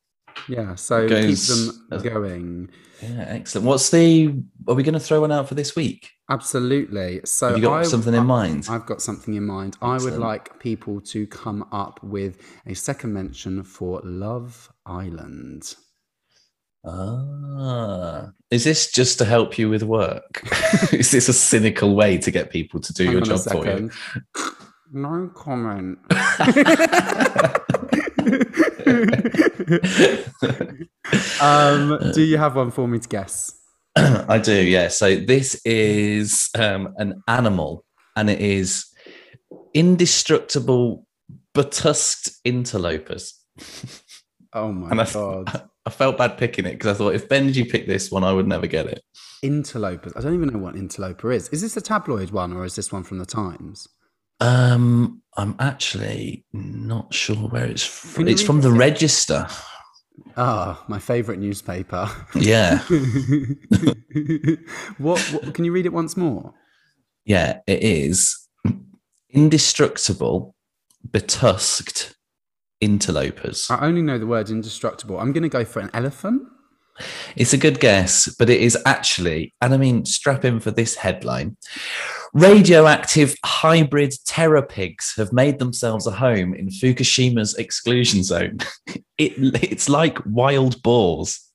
Yeah, 0.48 0.74
so 0.74 1.08
Goes, 1.08 1.48
keep 1.48 1.88
them 1.90 2.02
going. 2.02 2.70
Yeah, 3.02 3.24
excellent. 3.28 3.66
What's 3.66 3.90
the? 3.90 4.34
Are 4.68 4.74
we 4.74 4.82
going 4.82 4.94
to 4.94 5.00
throw 5.00 5.20
one 5.22 5.32
out 5.32 5.48
for 5.48 5.54
this 5.54 5.74
week? 5.74 6.10
Absolutely. 6.28 7.20
So 7.24 7.48
Have 7.48 7.58
you 7.58 7.64
got 7.64 7.80
I, 7.80 7.82
something 7.82 8.14
in 8.14 8.26
mind? 8.26 8.66
I've 8.68 8.86
got 8.86 9.02
something 9.02 9.34
in 9.34 9.44
mind. 9.46 9.74
Excellent. 9.76 10.00
I 10.00 10.04
would 10.04 10.18
like 10.18 10.60
people 10.60 11.00
to 11.00 11.26
come 11.26 11.66
up 11.72 12.02
with 12.02 12.40
a 12.66 12.74
second 12.74 13.12
mention 13.12 13.64
for 13.64 14.00
Love 14.04 14.70
Island. 14.86 15.74
Ah, 16.84 17.24
is 18.50 18.64
this 18.64 18.90
just 18.90 19.18
to 19.18 19.24
help 19.24 19.58
you 19.58 19.68
with 19.68 19.82
work? 19.82 20.42
is 20.92 21.10
this 21.10 21.28
a 21.28 21.32
cynical 21.32 21.94
way 21.94 22.18
to 22.18 22.30
get 22.30 22.50
people 22.50 22.80
to 22.80 22.92
do 22.92 23.04
Hang 23.04 23.12
your 23.12 23.22
job 23.22 23.40
for 23.40 23.66
you? 23.66 23.90
No 24.92 25.30
comment. 25.34 25.98
um, 31.40 31.98
do 32.12 32.22
you 32.22 32.38
have 32.38 32.56
one 32.56 32.70
for 32.70 32.88
me 32.88 32.98
to 32.98 33.08
guess? 33.08 33.52
I 33.96 34.38
do, 34.38 34.54
yeah. 34.54 34.88
So 34.88 35.16
this 35.16 35.60
is 35.64 36.50
um, 36.58 36.94
an 36.96 37.22
animal, 37.28 37.84
and 38.16 38.30
it 38.30 38.40
is 38.40 38.86
indestructible 39.74 41.06
but 41.54 41.72
tusked 41.72 42.30
interlopers. 42.44 43.34
Oh 44.52 44.72
my 44.72 44.90
and 44.90 45.00
I, 45.00 45.10
god! 45.10 45.69
I 45.90 45.92
felt 45.92 46.18
bad 46.18 46.38
picking 46.38 46.66
it 46.66 46.74
because 46.74 46.86
I 46.86 46.94
thought 46.94 47.16
if 47.16 47.28
Benji 47.28 47.68
picked 47.68 47.88
this 47.88 48.12
one, 48.12 48.22
I 48.22 48.32
would 48.32 48.46
never 48.46 48.68
get 48.68 48.86
it. 48.86 49.02
Interlopers. 49.42 50.12
I 50.14 50.20
don't 50.20 50.34
even 50.34 50.50
know 50.50 50.60
what 50.60 50.76
interloper 50.76 51.32
is. 51.32 51.48
Is 51.48 51.62
this 51.62 51.76
a 51.76 51.80
tabloid 51.80 52.30
one 52.30 52.52
or 52.52 52.64
is 52.64 52.76
this 52.76 52.92
one 52.92 53.02
from 53.02 53.18
the 53.18 53.26
Times? 53.26 53.88
Um, 54.38 55.20
I'm 55.36 55.56
actually 55.58 56.44
not 56.52 57.12
sure 57.12 57.34
where 57.34 57.64
it's 57.64 57.84
from. 57.84 58.28
It's 58.28 58.40
from 58.40 58.60
the 58.60 58.70
Register. 58.70 59.48
Ah, 60.36 60.78
oh, 60.80 60.84
my 60.86 61.00
favourite 61.00 61.40
newspaper. 61.40 62.08
Yeah. 62.36 62.78
what, 64.98 65.18
what? 65.18 65.54
Can 65.54 65.64
you 65.64 65.72
read 65.72 65.86
it 65.86 65.92
once 65.92 66.16
more? 66.16 66.54
Yeah, 67.24 67.62
it 67.66 67.82
is 67.82 68.46
indestructible, 69.28 70.54
betusked 71.04 72.14
interlopers. 72.80 73.66
I 73.70 73.86
only 73.86 74.02
know 74.02 74.18
the 74.18 74.26
word 74.26 74.50
indestructible. 74.50 75.18
I'm 75.18 75.32
going 75.32 75.42
to 75.42 75.48
go 75.48 75.64
for 75.64 75.80
an 75.80 75.90
elephant. 75.92 76.42
It's 77.34 77.54
a 77.54 77.58
good 77.58 77.80
guess, 77.80 78.28
but 78.38 78.50
it 78.50 78.60
is 78.60 78.76
actually, 78.84 79.54
and 79.62 79.72
I 79.72 79.78
mean, 79.78 80.04
strap 80.04 80.44
in 80.44 80.60
for 80.60 80.70
this 80.70 80.96
headline 80.96 81.56
radioactive 82.32 83.34
hybrid 83.44 84.14
terror 84.24 84.62
pigs 84.62 85.14
have 85.16 85.32
made 85.32 85.58
themselves 85.58 86.06
a 86.06 86.10
home 86.10 86.54
in 86.54 86.68
Fukushima's 86.68 87.54
exclusion 87.56 88.22
zone. 88.22 88.58
It, 89.18 89.34
it's 89.62 89.90
like 89.90 90.16
wild 90.24 90.82
boars, 90.82 91.46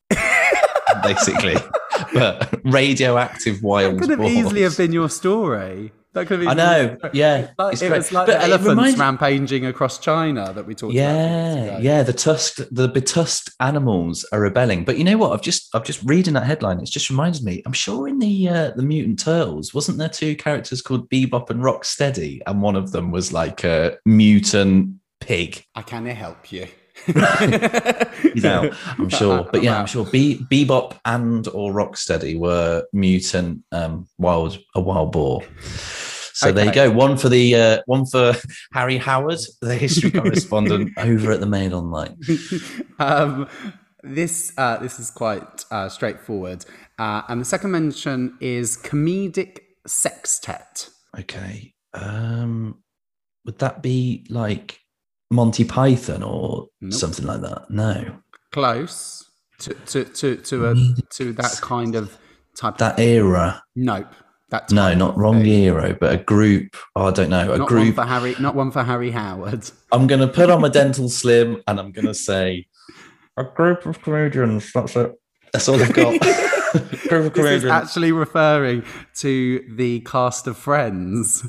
basically, 1.01 1.55
but 2.13 2.59
radioactive 2.63 3.63
wild 3.63 3.95
that 3.95 4.01
could 4.01 4.19
have 4.19 4.29
easily 4.29 4.61
have 4.61 4.77
been 4.77 4.91
your 4.91 5.09
story. 5.09 5.91
That 6.15 6.27
could 6.27 6.39
be. 6.39 6.47
I 6.47 6.53
know. 6.53 6.97
Yeah, 7.11 7.51
like, 7.57 7.81
it 7.81 7.91
was 7.91 8.11
like 8.13 8.27
but 8.27 8.39
the 8.39 8.45
elephants 8.45 8.69
reminds... 8.69 8.97
rampaging 8.97 9.65
across 9.65 9.99
China 9.99 10.53
that 10.53 10.65
we 10.65 10.73
talked 10.73 10.93
yeah, 10.93 11.11
about. 11.11 11.83
Yeah, 11.83 11.97
yeah. 11.97 12.03
the 12.03 12.13
tusked, 12.13 12.61
the 12.73 12.87
betusked 12.87 13.53
animals 13.59 14.25
are 14.31 14.39
rebelling. 14.39 14.85
But 14.85 14.97
you 14.97 15.03
know 15.03 15.17
what? 15.17 15.33
I've 15.33 15.41
just, 15.41 15.75
I've 15.75 15.83
just 15.83 16.01
reading 16.03 16.33
that 16.35 16.45
headline. 16.45 16.79
It's 16.79 16.89
just 16.89 17.09
reminded 17.09 17.43
me. 17.43 17.61
I'm 17.65 17.73
sure 17.73 18.07
in 18.07 18.19
the 18.19 18.47
uh, 18.47 18.71
the 18.71 18.81
mutant 18.81 19.19
turtles 19.19 19.73
wasn't 19.73 19.97
there 19.97 20.07
two 20.07 20.37
characters 20.37 20.81
called 20.81 21.09
Bebop 21.09 21.49
and 21.49 21.59
Rocksteady, 21.59 22.39
and 22.47 22.61
one 22.61 22.77
of 22.77 22.93
them 22.93 23.11
was 23.11 23.33
like 23.33 23.65
a 23.65 23.97
mutant 24.05 24.95
pig. 25.19 25.65
I 25.75 25.81
can't 25.81 26.07
help 26.07 26.49
you. 26.49 26.67
I'm 27.07 29.09
sure. 29.09 29.47
But 29.51 29.63
yeah, 29.63 29.79
I'm 29.79 29.85
sure 29.85 30.05
Be- 30.05 30.45
Bebop 30.49 30.97
and 31.05 31.47
or 31.49 31.71
Rocksteady 31.71 32.39
were 32.39 32.85
mutant 32.93 33.63
um, 33.71 34.07
wild 34.17 34.59
a 34.75 34.81
wild 34.81 35.11
boar. 35.11 35.43
So 36.33 36.49
okay. 36.49 36.55
there 36.55 36.65
you 36.65 36.73
go. 36.73 36.91
One 36.91 37.17
for 37.17 37.29
the 37.29 37.55
uh, 37.55 37.81
one 37.85 38.05
for 38.05 38.33
Harry 38.73 38.97
Howard, 38.97 39.39
the 39.61 39.75
history 39.75 40.11
correspondent 40.11 40.91
over 40.97 41.31
at 41.31 41.39
the 41.39 41.45
Mail 41.45 41.75
Online. 41.75 42.17
Um, 42.99 43.47
this 44.03 44.53
uh, 44.57 44.77
this 44.77 44.99
is 44.99 45.11
quite 45.11 45.65
uh, 45.71 45.89
straightforward, 45.89 46.65
uh, 46.99 47.21
and 47.29 47.41
the 47.41 47.45
second 47.45 47.71
mention 47.71 48.37
is 48.41 48.77
comedic 48.77 49.59
sextet. 49.87 50.89
Okay, 51.17 51.73
um, 51.93 52.83
would 53.45 53.59
that 53.59 53.81
be 53.81 54.25
like 54.29 54.79
Monty 55.35 55.63
Python 55.63 56.23
or 56.23 56.67
nope. 56.81 56.93
something 56.93 57.25
like 57.25 57.41
that? 57.41 57.69
No, 57.69 58.17
close 58.51 59.29
to 59.59 59.73
to 59.73 60.05
to 60.05 60.35
to, 60.37 60.67
a, 60.67 60.75
to 61.11 61.33
that 61.33 61.59
kind 61.61 61.95
of 61.95 62.17
type. 62.55 62.77
That 62.77 62.99
era. 62.99 63.61
Nope. 63.75 64.07
That 64.49 64.71
no, 64.71 64.93
not 64.93 65.17
wrong 65.17 65.37
thing. 65.41 65.45
hero, 65.45 65.97
but 65.99 66.13
a 66.13 66.17
group. 66.17 66.75
Oh, 66.95 67.07
I 67.07 67.11
don't 67.11 67.29
know. 67.29 67.53
A 67.53 67.57
not 67.57 67.67
group 67.67 67.95
for 67.95 68.05
Harry. 68.05 68.35
Not 68.39 68.55
one 68.55 68.71
for 68.71 68.83
Harry 68.83 69.11
Howard. 69.11 69.69
I'm 69.91 70.07
going 70.07 70.21
to 70.21 70.27
put 70.27 70.49
on 70.49 70.61
my 70.61 70.69
dental 70.81 71.09
slim, 71.09 71.63
and 71.67 71.79
I'm 71.79 71.91
going 71.91 72.05
to 72.05 72.13
say 72.13 72.67
a 73.37 73.43
group 73.43 73.85
of 73.85 74.01
comedians. 74.01 74.71
That's 74.71 74.95
it. 74.95 75.13
That's 75.51 75.67
all 75.67 75.81
I've 75.81 75.93
got. 75.93 76.19
group 77.09 77.25
of 77.25 77.33
comedians. 77.33 77.65
Actually 77.65 78.11
referring 78.11 78.83
to 79.15 79.65
the 79.75 80.01
cast 80.01 80.45
of 80.45 80.57
Friends 80.57 81.47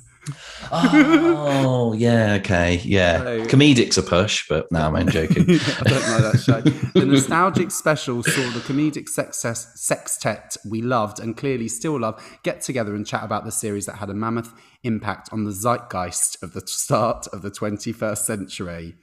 oh 0.73 1.95
yeah, 1.97 2.35
okay, 2.40 2.80
yeah. 2.85 3.18
So, 3.18 3.47
Comedic's 3.47 3.99
a 3.99 4.02
push, 4.02 4.47
but 4.49 4.71
no, 4.73 4.95
I'm 4.95 5.09
joking. 5.09 5.42
I 5.49 5.83
don't 5.85 6.06
know 6.09 6.30
that 6.30 6.42
show. 6.45 6.61
The 6.61 7.06
nostalgic 7.06 7.71
special 7.71 8.23
saw 8.23 8.50
the 8.50 8.61
comedic 8.61 9.09
sextet, 9.09 9.56
sextet 9.56 10.56
we 10.68 10.83
loved 10.83 11.21
and 11.21 11.37
clearly 11.37 11.68
still 11.68 12.00
love 12.00 12.23
get 12.42 12.61
together 12.61 12.95
and 12.95 13.06
chat 13.06 13.25
about 13.25 13.45
the 13.45 13.52
series 13.52 13.87
that 13.87 13.97
had 13.97 14.11
a 14.11 14.14
mammoth 14.14 14.52
impact 14.83 15.28
on 15.33 15.45
the 15.45 15.52
zeitgeist 15.52 16.42
of 16.42 16.52
the 16.52 16.66
start 16.66 17.26
of 17.33 17.42
the 17.42 17.50
21st 17.50 18.18
century. 18.18 18.97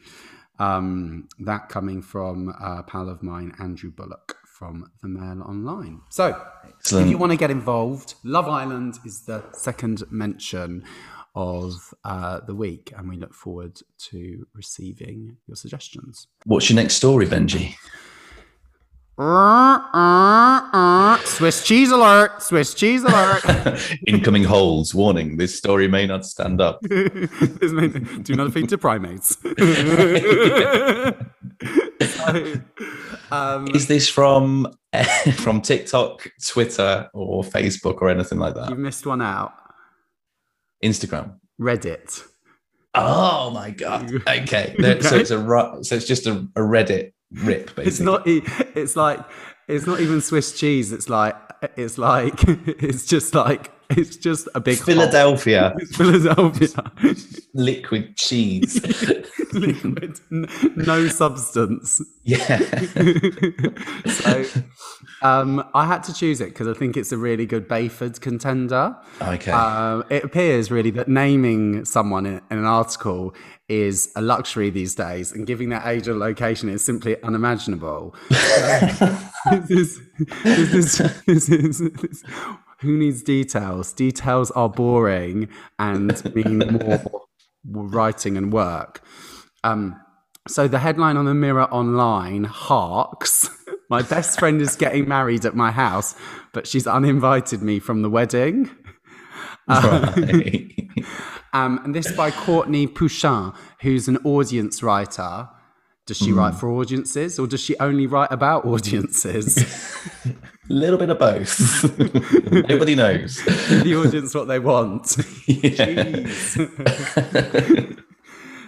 Um, 0.60 1.28
that 1.40 1.70
coming 1.70 2.02
from 2.02 2.50
a 2.50 2.84
pal 2.84 3.10
of 3.10 3.24
mine, 3.24 3.54
Andrew 3.60 3.92
Bullock 3.92 4.38
from 4.54 4.90
the 5.02 5.10
Mail 5.10 5.42
Online. 5.42 6.02
So, 6.10 6.40
Excellent. 6.80 7.08
if 7.08 7.12
you 7.12 7.18
want 7.18 7.32
to 7.32 7.38
get 7.38 7.52
involved, 7.52 8.16
Love 8.24 8.48
Island 8.48 9.00
is 9.04 9.26
the 9.26 9.44
second 9.54 10.04
mention 10.12 10.84
of 11.36 11.94
uh, 12.04 12.42
the 12.42 12.54
week, 12.54 12.94
and 12.96 13.10
we 13.10 13.18
look 13.18 13.34
forward 13.34 13.80
to 13.98 14.46
receiving 14.54 15.38
your 15.48 15.56
suggestions. 15.56 16.28
What's 16.46 16.70
your 16.70 16.76
next 16.76 16.96
story, 16.96 17.26
Benji? 17.26 17.76
Uh, 19.18 19.80
uh, 19.94 20.70
uh. 20.74 21.18
Swiss 21.20 21.64
cheese 21.64 21.92
alert! 21.92 22.42
Swiss 22.42 22.74
cheese 22.74 23.04
alert! 23.04 23.44
Incoming 24.08 24.44
holes. 24.44 24.96
Warning: 24.96 25.38
This 25.38 25.56
story 25.56 25.88
may 25.88 26.08
not 26.08 26.26
stand 26.26 26.62
up. 26.62 26.82
Do 26.90 28.36
not 28.36 28.54
feed 28.54 28.70
to 28.70 28.78
primates. 28.78 29.38
um, 33.32 33.68
Is 33.74 33.88
this 33.88 34.10
from 34.10 34.68
from 35.36 35.62
TikTok, 35.62 36.30
Twitter, 36.46 37.10
or 37.14 37.44
Facebook, 37.44 38.02
or 38.02 38.10
anything 38.10 38.40
like 38.40 38.56
that? 38.56 38.70
You 38.70 38.76
missed 38.76 39.06
one 39.06 39.22
out. 39.22 39.54
Instagram. 40.84 41.40
Reddit. 41.60 42.24
Oh 42.96 43.50
my 43.50 43.72
god. 43.72 44.14
Okay. 44.14 44.76
okay. 44.80 45.02
So 45.02 45.16
it's 45.16 45.32
a 45.32 45.80
so 45.84 45.96
it's 45.96 46.06
just 46.06 46.28
a, 46.28 46.48
a 46.56 46.62
Reddit 46.62 47.14
rip. 47.32 47.76
Basically. 47.76 47.84
It's 47.88 48.00
not. 48.00 48.24
It's 48.26 48.96
like 48.96 49.20
it's 49.68 49.88
not 49.88 50.00
even 50.00 50.22
Swiss 50.22 50.58
cheese. 50.58 50.92
It's 50.92 51.10
like 51.10 51.36
it's 51.76 51.98
like 51.98 52.44
it's 52.44 53.06
just 53.06 53.34
like 53.34 53.72
it's 53.98 54.16
just 54.16 54.48
a 54.56 54.60
big 54.60 54.80
Philadelphia. 54.80 55.76
It's 55.84 55.96
Philadelphia. 55.96 56.92
Liquid 57.54 58.16
cheese. 58.16 58.82
Liquid, 59.54 60.20
no 60.76 61.08
substance. 61.08 62.02
Yeah. 62.24 62.58
so 64.08 64.46
um, 65.22 65.64
I 65.74 65.86
had 65.86 66.04
to 66.04 66.14
choose 66.14 66.42
it 66.42 66.50
because 66.50 66.68
I 66.68 66.74
think 66.74 66.98
it's 66.98 67.12
a 67.12 67.18
really 67.18 67.46
good 67.46 67.68
Bayford 67.68 68.20
contender. 68.22 68.96
Okay. 69.22 69.52
Um, 69.52 70.04
it 70.10 70.24
appears 70.24 70.72
really 70.72 70.92
that 70.92 71.08
naming 71.08 71.86
someone 71.86 72.26
in, 72.26 72.42
in, 72.50 72.58
an 72.58 72.66
article 72.66 73.36
is 73.68 74.12
a 74.16 74.22
luxury 74.22 74.70
these 74.70 74.96
days, 74.96 75.32
and 75.32 75.46
giving 75.46 75.70
their 75.70 75.86
age 75.88 76.08
or 76.08 76.16
location 76.16 76.70
is 76.70 76.84
simply 76.84 77.22
unimaginable. 77.24 78.16
this, 78.30 79.02
is, 79.70 80.02
this, 80.44 81.00
is, 81.00 81.14
this, 81.26 81.50
is, 81.50 81.80
this 81.80 82.24
who 82.84 82.98
needs 82.98 83.24
details? 83.24 83.94
Details 83.94 84.52
are 84.52 84.70
boring 84.70 85.48
and 85.80 86.36
mean 86.36 86.60
more 86.60 87.02
writing 87.66 88.38
and 88.38 88.52
work. 88.52 89.02
Um, 89.64 90.00
so 90.48 90.68
the 90.68 90.80
headline 90.80 91.18
on 91.18 91.26
the 91.26 91.34
Mirror 91.34 91.74
Online 91.74 92.44
harks. 92.44 93.50
My 93.90 94.02
best 94.02 94.40
friend 94.40 94.62
is 94.62 94.76
getting 94.76 95.08
married 95.08 95.46
at 95.46 95.56
my 95.56 95.70
house, 95.70 96.16
but 96.52 96.66
she's 96.66 96.88
uninvited 96.88 97.62
me 97.62 97.80
from 97.80 98.02
the 98.02 98.10
wedding. 98.10 98.70
Right. 99.68 100.90
um, 101.54 101.80
and 101.84 101.94
this 101.94 102.12
by 102.14 102.32
Courtney 102.32 102.88
Pouchin, 102.88 103.54
who's 103.82 104.08
an 104.08 104.18
audience 104.24 104.82
writer. 104.82 105.48
Does 106.06 106.18
she 106.18 106.32
mm. 106.32 106.36
write 106.36 106.56
for 106.56 106.70
audiences 106.70 107.40
or 107.40 107.48
does 107.48 107.62
she 107.62 107.78
only 107.80 108.08
write 108.08 108.32
about 108.32 108.66
audiences? 108.74 109.58
A 110.26 110.34
little 110.74 111.00
bit 111.00 111.10
of 111.10 111.20
both. 111.20 111.84
Nobody 112.52 112.96
knows. 112.96 113.38
the 113.46 113.96
audience 113.96 114.36
what 114.36 114.48
they 114.50 114.60
want. 114.60 115.08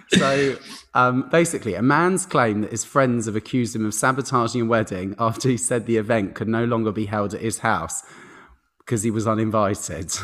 so 0.08 0.56
um, 0.94 1.28
basically, 1.28 1.74
a 1.74 1.82
man's 1.82 2.24
claim 2.24 2.62
that 2.62 2.70
his 2.70 2.84
friends 2.84 3.26
have 3.26 3.36
accused 3.36 3.76
him 3.76 3.84
of 3.84 3.92
sabotaging 3.92 4.62
a 4.62 4.64
wedding 4.64 5.14
after 5.18 5.50
he 5.50 5.58
said 5.58 5.84
the 5.84 5.98
event 5.98 6.34
could 6.34 6.48
no 6.48 6.64
longer 6.64 6.90
be 6.90 7.04
held 7.04 7.34
at 7.34 7.42
his 7.42 7.58
house 7.58 8.02
because 8.78 9.02
he 9.02 9.10
was 9.10 9.26
uninvited. 9.26 10.16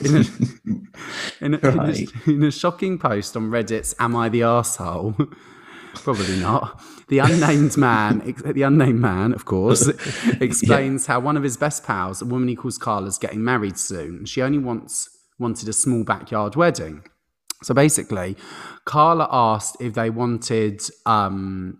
in, 0.00 0.16
a, 0.16 1.44
in, 1.44 1.54
a, 1.54 1.58
right. 1.58 1.98
in, 1.98 2.08
a, 2.26 2.30
in, 2.30 2.42
a, 2.44 2.52
shocking 2.52 3.00
post 3.00 3.36
on 3.36 3.50
Reddit's 3.50 3.96
"Am 3.98 4.14
I 4.14 4.28
the 4.28 4.44
asshole?" 4.44 5.16
Probably 5.94 6.38
not. 6.40 6.80
The 7.08 7.18
unnamed 7.18 7.76
man, 7.76 8.34
the 8.44 8.62
unnamed 8.62 9.00
man, 9.00 9.32
of 9.32 9.44
course, 9.44 9.86
explains 10.40 11.06
yeah. 11.06 11.14
how 11.14 11.20
one 11.20 11.36
of 11.36 11.42
his 11.42 11.56
best 11.56 11.84
pals, 11.84 12.22
a 12.22 12.24
woman 12.24 12.48
he 12.48 12.56
calls 12.56 12.78
Carla, 12.78 13.08
is 13.08 13.18
getting 13.18 13.44
married 13.44 13.78
soon. 13.78 14.24
She 14.24 14.42
only 14.42 14.58
wants 14.58 15.08
wanted 15.38 15.68
a 15.68 15.72
small 15.72 16.04
backyard 16.04 16.56
wedding. 16.56 17.04
So 17.62 17.74
basically, 17.74 18.36
Carla 18.84 19.28
asked 19.30 19.76
if 19.80 19.94
they 19.94 20.10
wanted 20.10 20.82
um, 21.06 21.78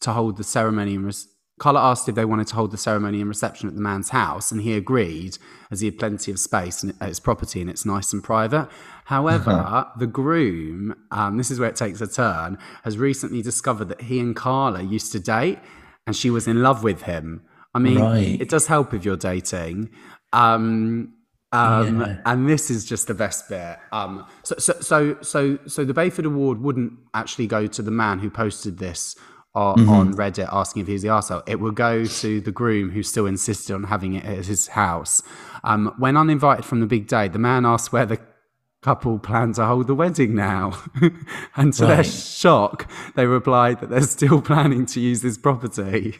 to 0.00 0.12
hold 0.12 0.36
the 0.36 0.44
ceremony 0.44 0.94
and 0.94 1.06
res- 1.06 1.28
Carla 1.60 1.80
asked 1.80 2.08
if 2.08 2.14
they 2.14 2.24
wanted 2.24 2.46
to 2.48 2.54
hold 2.54 2.70
the 2.70 2.78
ceremony 2.78 3.20
and 3.20 3.28
reception 3.28 3.68
at 3.68 3.74
the 3.74 3.82
man's 3.82 4.08
house, 4.08 4.50
and 4.50 4.62
he 4.62 4.74
agreed, 4.74 5.36
as 5.70 5.80
he 5.80 5.86
had 5.86 5.98
plenty 5.98 6.32
of 6.32 6.38
space 6.38 6.82
at 6.82 7.06
his 7.06 7.20
property 7.20 7.60
and 7.60 7.68
it's 7.68 7.84
nice 7.84 8.14
and 8.14 8.24
private. 8.24 8.66
However, 9.10 9.88
the 9.98 10.06
groom, 10.06 10.94
um, 11.10 11.36
this 11.36 11.50
is 11.50 11.58
where 11.58 11.68
it 11.68 11.74
takes 11.74 12.00
a 12.00 12.06
turn, 12.06 12.56
has 12.84 12.96
recently 12.96 13.42
discovered 13.42 13.86
that 13.86 14.02
he 14.02 14.20
and 14.20 14.36
Carla 14.36 14.82
used 14.82 15.10
to 15.10 15.18
date, 15.18 15.58
and 16.06 16.14
she 16.14 16.30
was 16.30 16.46
in 16.46 16.62
love 16.62 16.84
with 16.84 17.02
him. 17.02 17.42
I 17.74 17.80
mean, 17.80 17.98
right. 17.98 18.40
it 18.40 18.48
does 18.48 18.68
help 18.68 18.94
if 18.94 19.04
you're 19.04 19.16
dating. 19.16 19.90
Um, 20.32 21.14
um, 21.50 22.00
yeah. 22.00 22.18
And 22.24 22.48
this 22.48 22.70
is 22.70 22.84
just 22.84 23.08
the 23.08 23.14
best 23.14 23.48
bit. 23.48 23.78
Um, 23.90 24.26
so, 24.44 24.54
so, 24.58 24.74
so, 24.80 25.16
so, 25.22 25.58
so 25.66 25.84
the 25.84 25.92
Bayford 25.92 26.24
Award 26.24 26.60
wouldn't 26.60 26.92
actually 27.12 27.48
go 27.48 27.66
to 27.66 27.82
the 27.82 27.90
man 27.90 28.20
who 28.20 28.30
posted 28.30 28.78
this 28.78 29.16
uh, 29.56 29.74
mm-hmm. 29.74 29.88
on 29.88 30.14
Reddit 30.14 30.48
asking 30.52 30.82
if 30.82 30.86
he's 30.86 31.02
the 31.02 31.08
arsehole. 31.08 31.42
It 31.48 31.58
will 31.58 31.72
go 31.72 32.04
to 32.04 32.40
the 32.40 32.52
groom 32.52 32.90
who 32.90 33.02
still 33.02 33.26
insisted 33.26 33.74
on 33.74 33.82
having 33.82 34.14
it 34.14 34.24
at 34.24 34.46
his 34.46 34.68
house. 34.68 35.20
Um, 35.64 35.92
when 35.98 36.16
uninvited 36.16 36.64
from 36.64 36.78
the 36.78 36.86
big 36.86 37.08
day, 37.08 37.26
the 37.26 37.40
man 37.40 37.66
asked 37.66 37.92
where 37.92 38.06
the 38.06 38.20
couple 38.82 39.18
plan 39.18 39.52
to 39.52 39.66
hold 39.66 39.86
the 39.86 39.94
wedding 39.94 40.34
now. 40.34 40.82
and 41.56 41.72
to 41.74 41.84
right. 41.84 41.96
their 41.96 42.04
shock, 42.04 42.90
they 43.14 43.26
replied 43.26 43.80
that 43.80 43.90
they're 43.90 44.02
still 44.02 44.40
planning 44.50 44.86
to 44.86 45.00
use 45.00 45.22
this 45.22 45.38
property. 45.38 46.18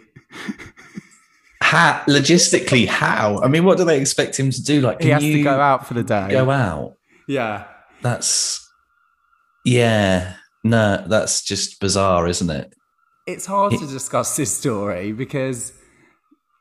how 1.62 2.02
logistically 2.06 2.86
how? 2.86 3.40
I 3.42 3.48
mean 3.48 3.64
what 3.64 3.78
do 3.78 3.84
they 3.84 4.00
expect 4.00 4.38
him 4.38 4.50
to 4.50 4.62
do? 4.62 4.80
Like 4.80 5.02
he 5.02 5.08
has 5.10 5.22
to 5.22 5.42
go 5.42 5.58
out 5.58 5.86
for 5.86 5.94
the 5.94 6.02
day. 6.02 6.28
go 6.30 6.50
out? 6.50 6.96
Yeah. 7.26 7.66
That's 8.02 8.68
yeah. 9.64 10.34
No 10.62 11.02
that's 11.06 11.42
just 11.42 11.80
bizarre 11.80 12.28
isn't 12.28 12.50
it? 12.50 12.74
It's 13.26 13.46
hard 13.46 13.72
it, 13.72 13.80
to 13.80 13.86
discuss 13.86 14.36
this 14.36 14.56
story 14.56 15.12
because 15.12 15.72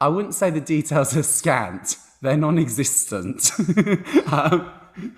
i 0.01 0.07
wouldn't 0.07 0.35
say 0.35 0.49
the 0.49 0.61
details 0.61 1.15
are 1.17 1.23
scant. 1.23 1.97
They're 2.21 2.37
non-existent. 2.37 3.51
Um, 4.31 4.71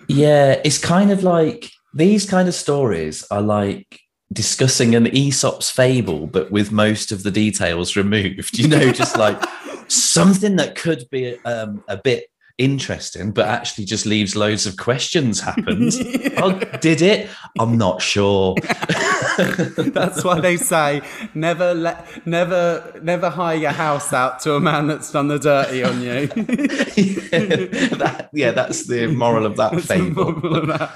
yeah 0.08 0.60
it's 0.64 0.78
kind 0.78 1.12
of 1.12 1.24
like 1.24 1.70
these 1.94 2.30
kind 2.30 2.48
of 2.48 2.54
stories 2.54 3.26
are 3.32 3.42
like 3.42 4.00
discussing 4.32 4.96
an 4.96 5.08
aesop's 5.08 5.70
fable 5.70 6.26
but 6.28 6.52
with 6.52 6.72
most 6.72 7.12
of 7.12 7.24
the 7.24 7.32
details 7.32 7.96
removed 7.96 8.58
you 8.58 8.68
know 8.68 8.92
just 8.92 9.18
like 9.18 9.42
something 9.88 10.56
that 10.56 10.76
could 10.76 11.06
be 11.12 11.38
um, 11.44 11.84
a 11.90 11.98
bit 11.98 12.31
interesting, 12.62 13.32
but 13.32 13.48
actually 13.48 13.86
just 13.86 14.06
leaves 14.06 14.36
loads 14.36 14.66
of 14.66 14.78
questions 14.78 15.42
happened. 15.42 15.94
yeah. 15.94 16.30
oh, 16.38 16.60
did 16.80 17.02
it? 17.02 17.30
I'm 17.60 17.78
not 17.78 18.02
sure. 18.02 18.56
that's 19.38 20.24
why 20.24 20.40
they 20.40 20.58
say 20.58 21.02
never 21.34 21.74
let 21.74 22.26
never 22.28 23.00
never 23.02 23.30
hire 23.30 23.58
your 23.58 23.72
house 23.72 24.14
out 24.14 24.40
to 24.42 24.54
a 24.54 24.60
man 24.60 24.88
that's 24.88 25.12
done 25.12 25.28
the 25.28 25.40
dirty 25.40 25.84
on 25.84 26.02
you. 26.02 26.10
yeah, 26.36 27.96
that, 27.98 28.30
yeah, 28.34 28.52
that's 28.52 28.88
the 28.88 29.08
moral 29.08 29.46
of 29.46 29.58
that 29.58 29.72
that's 29.72 29.88
fable. 29.88 30.30
Of 30.30 30.68
that. 30.68 30.92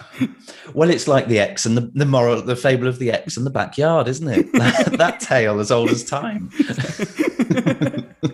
Well, 0.74 0.90
it's 0.90 1.08
like 1.08 1.28
the 1.28 1.40
X 1.40 1.66
and 1.66 1.78
the, 1.78 1.92
the 1.94 2.06
moral, 2.06 2.42
the 2.42 2.56
fable 2.56 2.88
of 2.88 3.00
the 3.00 3.12
X 3.12 3.38
and 3.38 3.46
the 3.46 3.52
backyard, 3.52 4.08
isn't 4.08 4.28
it? 4.28 4.52
that, 4.54 4.94
that 4.98 5.20
tale 5.20 5.60
as 5.60 5.72
old 5.72 5.90
as 5.90 6.04
time. 6.04 6.52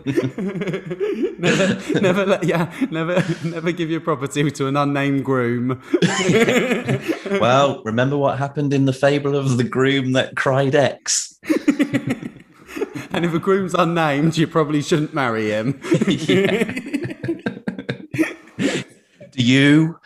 never, 1.38 2.00
never 2.00 2.26
let, 2.26 2.44
yeah, 2.44 2.72
never, 2.90 3.24
never 3.44 3.72
give 3.72 3.90
your 3.90 4.02
property 4.02 4.50
to 4.50 4.68
an 4.68 4.78
unnamed 4.78 5.24
groom. 5.26 5.82
well, 7.40 7.82
remember 7.84 8.18
what 8.18 8.38
happened 8.38 8.74
in 8.74 8.86
the 8.86 8.94
fable 8.94 9.36
of 9.36 9.58
the 9.58 9.64
groom 9.64 10.14
that 10.14 10.36
cried 10.36 10.76
X. 10.76 11.40
and 13.12 13.26
if 13.26 13.34
a 13.34 13.40
groom's 13.40 13.74
unnamed, 13.74 14.38
you 14.38 14.48
probably 14.48 14.82
shouldn't 14.82 15.14
marry 15.14 15.52
him. 15.52 15.80
Do 19.32 19.42
you, 19.44 20.00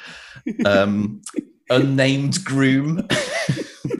um, 0.65 1.21
unnamed 1.69 2.43
groom, 2.43 3.07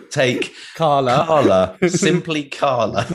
take 0.09 0.53
Carla? 0.75 1.25
Carla, 1.25 1.77
simply 1.89 2.43
Carla. 2.45 3.05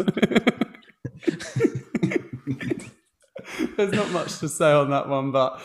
There's 3.81 3.93
not 3.93 4.11
much 4.11 4.39
to 4.41 4.49
say 4.49 4.71
on 4.71 4.91
that 4.91 5.09
one, 5.09 5.31
but 5.31 5.61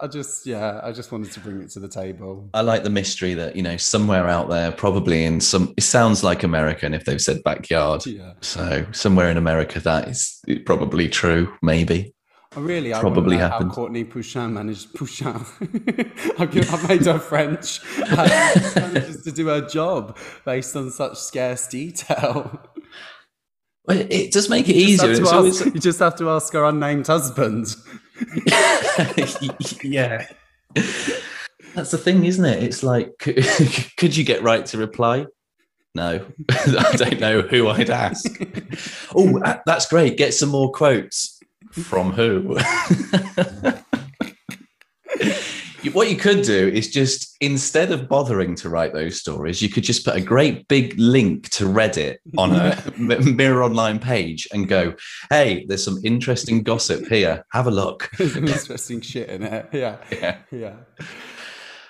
I 0.00 0.06
just, 0.06 0.46
yeah, 0.46 0.80
I 0.82 0.90
just 0.90 1.12
wanted 1.12 1.32
to 1.32 1.40
bring 1.40 1.60
it 1.60 1.70
to 1.72 1.80
the 1.80 1.88
table. 1.88 2.48
I 2.54 2.62
like 2.62 2.82
the 2.82 2.90
mystery 2.90 3.34
that, 3.34 3.56
you 3.56 3.62
know, 3.62 3.76
somewhere 3.76 4.26
out 4.26 4.48
there, 4.48 4.72
probably 4.72 5.24
in 5.24 5.40
some, 5.40 5.74
it 5.76 5.82
sounds 5.82 6.24
like 6.24 6.42
American 6.42 6.94
if 6.94 7.04
they've 7.04 7.20
said 7.20 7.42
backyard. 7.44 8.06
Yeah. 8.06 8.32
So 8.40 8.86
somewhere 8.92 9.30
in 9.30 9.36
America, 9.36 9.80
that 9.80 10.08
is 10.08 10.42
probably 10.64 11.08
true, 11.08 11.52
maybe. 11.60 12.14
Oh, 12.56 12.62
really? 12.62 12.92
Probably 12.92 13.36
I 13.40 13.48
happened. 13.48 13.70
How 13.70 13.74
Courtney 13.74 14.04
Pouchin 14.04 14.52
managed 14.52 14.94
Pouchin. 14.94 15.36
I've 16.40 16.88
made 16.88 17.04
her 17.04 17.18
French. 17.18 17.80
manages 17.98 19.22
to 19.24 19.30
do 19.30 19.48
her 19.48 19.66
job 19.66 20.18
based 20.44 20.74
on 20.74 20.90
such 20.90 21.18
scarce 21.18 21.66
detail. 21.68 22.60
Well, 23.84 23.98
it 24.08 24.32
does 24.32 24.48
make 24.48 24.68
it 24.68 24.76
easier. 24.76 25.10
Ask, 25.10 25.32
always... 25.32 25.64
You 25.64 25.72
just 25.72 25.98
have 25.98 26.16
to 26.16 26.30
ask 26.30 26.52
her 26.52 26.64
unnamed 26.64 27.06
husband. 27.06 27.74
yeah. 29.82 30.26
That's 31.74 31.90
the 31.90 31.98
thing, 31.98 32.24
isn't 32.24 32.44
it? 32.44 32.62
It's 32.62 32.82
like, 32.82 33.18
could 33.96 34.16
you 34.16 34.24
get 34.24 34.42
right 34.42 34.64
to 34.66 34.78
reply? 34.78 35.26
No, 35.94 36.24
I 36.50 36.92
don't 36.96 37.20
know 37.20 37.42
who 37.42 37.68
I'd 37.68 37.90
ask. 37.90 38.26
oh, 39.14 39.40
that's 39.66 39.86
great. 39.86 40.16
Get 40.16 40.32
some 40.32 40.48
more 40.48 40.70
quotes. 40.70 41.40
From 41.72 42.12
who? 42.12 42.58
What 45.90 46.10
you 46.10 46.16
could 46.16 46.42
do 46.42 46.68
is 46.68 46.90
just 46.90 47.36
instead 47.40 47.90
of 47.90 48.08
bothering 48.08 48.54
to 48.56 48.68
write 48.68 48.92
those 48.92 49.18
stories, 49.18 49.60
you 49.60 49.68
could 49.68 49.82
just 49.82 50.04
put 50.04 50.14
a 50.14 50.20
great 50.20 50.68
big 50.68 50.94
link 50.98 51.48
to 51.50 51.64
Reddit 51.64 52.18
on 52.38 52.54
a 52.54 52.80
Mirror 52.98 53.64
Online 53.64 53.98
page 53.98 54.46
and 54.52 54.68
go, 54.68 54.94
"Hey, 55.30 55.64
there's 55.66 55.84
some 55.84 55.98
interesting 56.04 56.62
gossip 56.62 57.06
here. 57.06 57.44
Have 57.52 57.66
a 57.66 57.70
look." 57.70 58.10
There's 58.18 58.34
some 58.34 58.46
interesting 58.46 59.00
shit 59.00 59.28
in 59.28 59.42
it. 59.42 59.68
Yeah, 59.72 59.96
yeah, 60.10 60.38
yeah. 60.50 60.76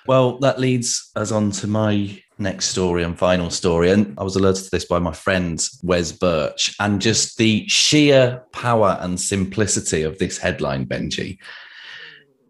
Well, 0.07 0.39
that 0.39 0.59
leads 0.59 1.11
us 1.15 1.31
on 1.31 1.51
to 1.51 1.67
my 1.67 2.21
next 2.37 2.67
story 2.67 3.03
and 3.03 3.17
final 3.17 3.49
story. 3.49 3.91
And 3.91 4.13
I 4.17 4.23
was 4.23 4.35
alerted 4.35 4.65
to 4.65 4.71
this 4.71 4.85
by 4.85 4.99
my 4.99 5.13
friend 5.13 5.63
Wes 5.81 6.11
Birch, 6.11 6.75
and 6.79 7.01
just 7.01 7.37
the 7.37 7.67
sheer 7.67 8.43
power 8.51 8.97
and 8.99 9.19
simplicity 9.19 10.01
of 10.03 10.17
this 10.17 10.37
headline, 10.37 10.85
Benji. 10.85 11.37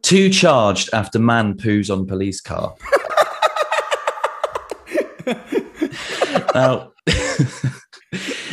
Two 0.04 0.30
charged 0.30 0.90
after 0.94 1.18
man 1.18 1.56
poos 1.56 1.90
on 1.90 2.06
police 2.06 2.42
car. 2.42 2.76
now, 6.54 6.92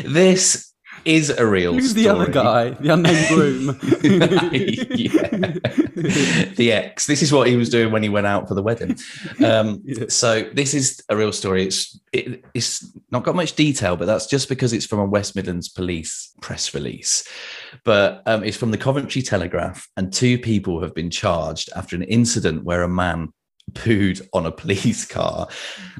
this 0.05 0.70
is 1.05 1.31
a 1.31 1.47
real 1.47 1.75
Who's 1.75 1.91
story. 1.91 2.05
the 2.05 2.11
other 2.11 2.31
guy? 2.31 2.71
The 2.71 2.89
unnamed 2.91 3.29
groom. 3.29 3.67
the 6.57 6.73
ex. 6.73 7.07
This 7.07 7.23
is 7.23 7.33
what 7.33 7.49
he 7.49 7.57
was 7.57 7.69
doing 7.69 7.93
when 7.93 8.03
he 8.03 8.09
went 8.09 8.27
out 8.27 8.49
for 8.49 8.55
the 8.55 8.63
wedding. 8.63 8.97
Um, 9.45 9.81
yeah. 9.85 10.05
So 10.09 10.43
this 10.53 10.75
is 10.75 11.03
a 11.09 11.17
real 11.17 11.33
story. 11.33 11.65
It's 11.67 11.99
it, 12.13 12.45
it's 12.55 12.87
not 13.11 13.25
got 13.25 13.35
much 13.37 13.55
detail, 13.55 13.97
but 13.97 14.07
that's 14.07 14.27
just 14.27 14.49
because 14.49 14.73
it's 14.73 14.87
from 14.87 14.99
a 15.01 15.07
West 15.07 15.37
Midlands 15.37 15.69
police 15.69 16.33
press 16.41 16.75
release. 16.75 17.27
But 17.85 18.23
um, 18.27 18.45
it's 18.45 18.57
from 18.57 18.71
the 18.71 18.79
Coventry 18.79 19.23
Telegraph, 19.23 19.89
and 19.97 20.13
two 20.13 20.39
people 20.39 20.83
have 20.83 20.95
been 20.95 21.11
charged 21.11 21.71
after 21.75 21.97
an 21.97 22.03
incident 22.03 22.65
where 22.65 22.83
a 22.83 22.89
man 22.89 23.33
pooed 23.71 24.27
on 24.33 24.47
a 24.47 24.53
police 24.53 25.05
car. 25.05 25.49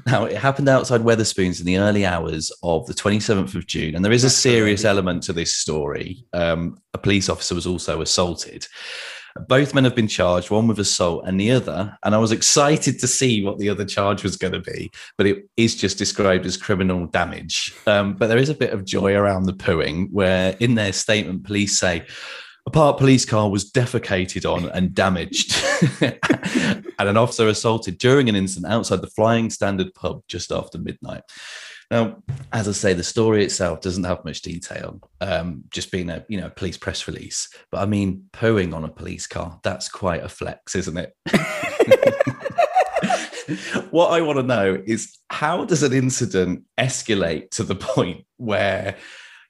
Now, 0.05 0.25
it 0.25 0.37
happened 0.37 0.69
outside 0.69 1.01
Wetherspoons 1.01 1.59
in 1.59 1.65
the 1.65 1.77
early 1.77 2.05
hours 2.05 2.51
of 2.63 2.85
the 2.87 2.93
27th 2.93 3.55
of 3.55 3.67
June. 3.67 3.95
And 3.95 4.03
there 4.03 4.11
is 4.11 4.23
a 4.23 4.29
serious 4.29 4.85
element 4.85 5.23
to 5.23 5.33
this 5.33 5.53
story. 5.53 6.25
Um, 6.33 6.77
a 6.93 6.97
police 6.97 7.29
officer 7.29 7.55
was 7.55 7.67
also 7.67 8.01
assaulted. 8.01 8.67
Both 9.47 9.73
men 9.73 9.85
have 9.85 9.95
been 9.95 10.07
charged, 10.07 10.51
one 10.51 10.67
with 10.67 10.79
assault 10.79 11.23
and 11.25 11.39
the 11.39 11.51
other. 11.51 11.97
And 12.03 12.13
I 12.13 12.17
was 12.17 12.31
excited 12.31 12.99
to 12.99 13.07
see 13.07 13.43
what 13.43 13.59
the 13.59 13.69
other 13.69 13.85
charge 13.85 14.23
was 14.23 14.35
going 14.35 14.53
to 14.53 14.59
be, 14.59 14.91
but 15.17 15.25
it 15.25 15.49
is 15.55 15.75
just 15.75 15.97
described 15.97 16.45
as 16.45 16.57
criminal 16.57 17.05
damage. 17.05 17.73
Um, 17.87 18.15
but 18.15 18.27
there 18.27 18.37
is 18.37 18.49
a 18.49 18.55
bit 18.55 18.73
of 18.73 18.85
joy 18.85 19.13
around 19.13 19.45
the 19.45 19.53
pooing, 19.53 20.11
where 20.11 20.55
in 20.59 20.75
their 20.75 20.91
statement, 20.91 21.45
police 21.45 21.79
say, 21.79 22.05
a 22.65 22.69
parked 22.69 22.99
police 22.99 23.25
car 23.25 23.49
was 23.49 23.71
defecated 23.71 24.51
on 24.51 24.69
and 24.69 24.93
damaged, 24.93 25.55
and 26.01 27.09
an 27.09 27.17
officer 27.17 27.47
assaulted 27.47 27.97
during 27.97 28.29
an 28.29 28.35
incident 28.35 28.71
outside 28.71 29.01
the 29.01 29.07
Flying 29.07 29.49
Standard 29.49 29.93
pub 29.95 30.21
just 30.27 30.51
after 30.51 30.77
midnight. 30.77 31.23
Now, 31.89 32.23
as 32.53 32.69
I 32.69 32.71
say, 32.71 32.93
the 32.93 33.03
story 33.03 33.43
itself 33.43 33.81
doesn't 33.81 34.05
have 34.05 34.23
much 34.23 34.41
detail, 34.41 35.01
um, 35.19 35.63
just 35.71 35.91
being 35.91 36.09
a 36.09 36.23
you 36.29 36.39
know 36.39 36.49
police 36.49 36.77
press 36.77 37.07
release. 37.07 37.49
But 37.71 37.81
I 37.81 37.85
mean, 37.85 38.29
pooing 38.31 38.73
on 38.73 38.85
a 38.85 38.89
police 38.89 39.27
car—that's 39.27 39.89
quite 39.89 40.23
a 40.23 40.29
flex, 40.29 40.75
isn't 40.75 40.97
it? 40.97 41.13
what 43.91 44.11
I 44.11 44.21
want 44.21 44.37
to 44.37 44.43
know 44.43 44.81
is 44.85 45.17
how 45.29 45.65
does 45.65 45.83
an 45.83 45.93
incident 45.93 46.63
escalate 46.79 47.51
to 47.51 47.63
the 47.63 47.75
point 47.75 48.25
where 48.37 48.95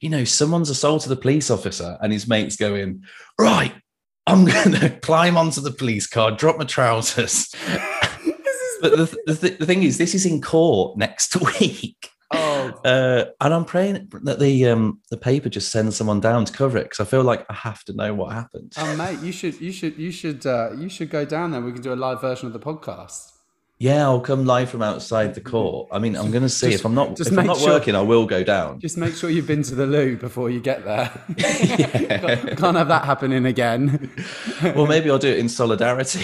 you 0.01 0.09
know, 0.09 0.23
someone's 0.23 0.69
assaulted 0.69 1.11
a 1.11 1.15
police 1.15 1.49
officer 1.49 1.97
and 2.01 2.11
his 2.11 2.27
mate's 2.27 2.57
going, 2.57 3.03
right, 3.39 3.73
I'm 4.27 4.45
going 4.51 4.73
to 4.73 4.89
climb 5.01 5.37
onto 5.37 5.61
the 5.61 5.71
police 5.71 6.07
car, 6.07 6.31
drop 6.31 6.57
my 6.57 6.65
trousers. 6.65 7.53
but 8.81 8.91
the, 8.97 9.17
the, 9.27 9.57
the, 9.59 9.65
thing 9.65 9.83
is, 9.83 9.97
this 9.97 10.15
is 10.15 10.25
in 10.25 10.41
court 10.41 10.97
next 10.97 11.35
week. 11.59 12.09
Oh. 12.33 12.71
Uh, 12.85 13.25
and 13.41 13.53
I'm 13.53 13.65
praying 13.65 14.09
that 14.23 14.39
the 14.39 14.67
um, 14.67 15.01
the 15.09 15.17
paper 15.17 15.49
just 15.49 15.69
sends 15.69 15.97
someone 15.97 16.21
down 16.21 16.45
to 16.45 16.53
cover 16.53 16.77
it 16.77 16.83
because 16.83 17.01
I 17.01 17.03
feel 17.03 17.23
like 17.23 17.45
I 17.49 17.53
have 17.53 17.83
to 17.85 17.93
know 17.93 18.13
what 18.13 18.31
happened. 18.31 18.71
Oh, 18.77 18.95
mate, 18.95 19.19
you 19.19 19.33
should 19.33 19.59
you 19.59 19.73
should 19.73 19.97
you 19.97 20.11
should 20.11 20.45
uh, 20.45 20.71
you 20.77 20.87
should 20.87 21.09
go 21.09 21.25
down 21.25 21.51
there. 21.51 21.59
We 21.59 21.73
can 21.73 21.81
do 21.81 21.93
a 21.93 21.95
live 21.95 22.21
version 22.21 22.47
of 22.47 22.53
the 22.53 22.59
podcast. 22.59 23.31
Yeah, 23.82 24.04
I'll 24.04 24.22
come 24.22 24.46
live 24.46 24.70
from 24.70 24.84
outside 24.84 25.34
the 25.34 25.41
court. 25.41 25.88
I 25.91 25.98
mean, 25.98 26.15
I'm 26.15 26.30
going 26.30 26.44
to 26.44 26.50
see 26.50 26.67
just, 26.67 26.82
if 26.82 26.86
I'm 26.86 26.94
not 26.94 27.20
if 27.20 27.36
I'm 27.36 27.48
not 27.48 27.58
sure, 27.58 27.70
working, 27.70 27.96
I 27.96 28.02
will 28.02 28.28
go 28.28 28.44
down. 28.44 28.80
Just 28.80 28.96
make 28.96 29.15
sure 29.15 29.32
you've 29.32 29.48
been 29.48 29.63
to 29.63 29.74
the 29.74 29.88
loo 29.88 30.17
before 30.17 30.52
you 30.52 30.60
get 30.60 30.86
there. 30.86 31.10
can't, 31.36 32.58
can't 32.60 32.78
have 32.78 32.89
that 32.89 33.06
happening 33.06 33.48
again. 33.48 34.12
well, 34.76 34.86
maybe 34.86 35.10
I'll 35.10 35.17
do 35.17 35.30
it 35.30 35.39
in 35.39 35.50
solidarity. 35.50 36.24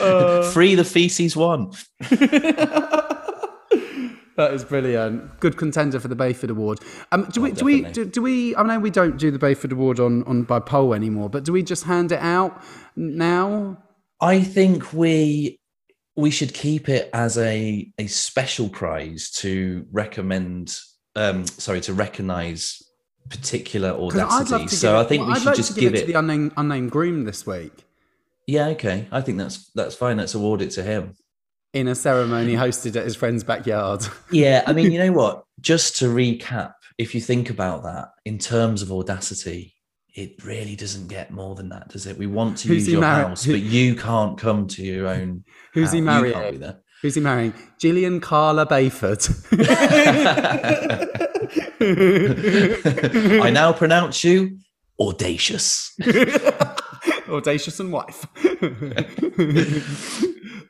uh, 0.00 0.42
Free 0.50 0.74
the 0.74 0.84
feces 0.84 1.36
one. 1.36 1.70
That 4.36 4.52
is 4.52 4.64
brilliant. 4.64 5.38
Good 5.38 5.56
contender 5.56 6.00
for 6.00 6.08
the 6.08 6.16
Bayford 6.16 6.50
Award. 6.50 6.80
Um, 7.12 7.28
do 7.30 7.38
oh, 7.38 7.44
we? 7.44 7.52
Do 7.52 7.64
we? 7.64 7.82
Do, 7.82 8.04
do, 8.04 8.20
we? 8.20 8.56
I 8.56 8.64
know 8.64 8.80
we 8.80 8.90
don't 8.90 9.16
do 9.16 9.30
the 9.30 9.38
Bayford 9.38 9.70
Award 9.70 10.00
on 10.00 10.24
on 10.24 10.42
by 10.42 10.58
poll 10.58 10.92
anymore, 10.92 11.30
but 11.30 11.44
do 11.44 11.52
we 11.52 11.62
just 11.62 11.84
hand 11.84 12.10
it 12.10 12.18
out 12.18 12.60
now? 12.96 13.78
I 14.20 14.40
think 14.40 14.92
we 14.92 15.60
we 16.16 16.30
should 16.30 16.54
keep 16.54 16.88
it 16.88 17.10
as 17.12 17.38
a 17.38 17.90
a 17.98 18.06
special 18.06 18.68
prize 18.68 19.30
to 19.36 19.86
recommend. 19.92 20.78
Um, 21.16 21.46
sorry, 21.46 21.80
to 21.82 21.94
recognise 21.94 22.82
particular 23.28 23.90
audacity. 23.90 24.66
So 24.68 24.98
I 24.98 25.04
think 25.04 25.20
well, 25.20 25.28
we 25.28 25.34
I'd 25.34 25.38
should 25.38 25.46
like 25.46 25.56
just 25.56 25.74
give, 25.76 25.92
give, 25.92 25.94
it 25.94 26.06
to 26.06 26.12
the 26.12 26.18
unnamed, 26.18 26.52
unnamed 26.56 26.90
groom 26.90 27.24
this 27.24 27.46
week. 27.46 27.84
Yeah, 28.46 28.66
okay. 28.68 29.06
I 29.12 29.20
think 29.20 29.38
that's 29.38 29.70
that's 29.74 29.94
fine. 29.94 30.16
Let's 30.16 30.34
award 30.34 30.60
it 30.60 30.70
to 30.72 30.82
him 30.82 31.14
in 31.74 31.88
a 31.88 31.94
ceremony 31.94 32.54
hosted 32.54 32.96
at 32.96 33.04
his 33.04 33.16
friend's 33.16 33.44
backyard. 33.44 34.06
yeah, 34.30 34.62
I 34.66 34.72
mean, 34.72 34.92
you 34.92 34.98
know 34.98 35.12
what? 35.12 35.44
Just 35.60 35.98
to 35.98 36.06
recap, 36.06 36.74
if 36.96 37.14
you 37.14 37.20
think 37.20 37.50
about 37.50 37.82
that 37.82 38.10
in 38.24 38.38
terms 38.38 38.80
of 38.80 38.92
audacity, 38.92 39.73
it 40.14 40.44
really 40.44 40.76
doesn't 40.76 41.08
get 41.08 41.32
more 41.32 41.54
than 41.56 41.68
that, 41.70 41.88
does 41.88 42.06
it? 42.06 42.16
We 42.16 42.26
want 42.26 42.58
to 42.58 42.68
Who's 42.68 42.84
use 42.84 42.92
your 42.92 43.00
married? 43.00 43.26
house, 43.28 43.46
but 43.46 43.60
you 43.60 43.96
can't 43.96 44.38
come 44.38 44.68
to 44.68 44.82
your 44.82 45.08
own. 45.08 45.44
Who's 45.74 45.86
house. 45.86 45.92
he 45.94 46.00
marrying? 46.00 46.72
Who's 47.02 47.16
he 47.16 47.20
marrying? 47.20 47.52
Gillian 47.78 48.20
Carla 48.20 48.64
Bayford. 48.64 49.28
I 53.42 53.50
now 53.50 53.72
pronounce 53.72 54.22
you 54.24 54.58
audacious. 55.00 55.94
audacious 57.28 57.80
and 57.80 57.92
wife. 57.92 58.24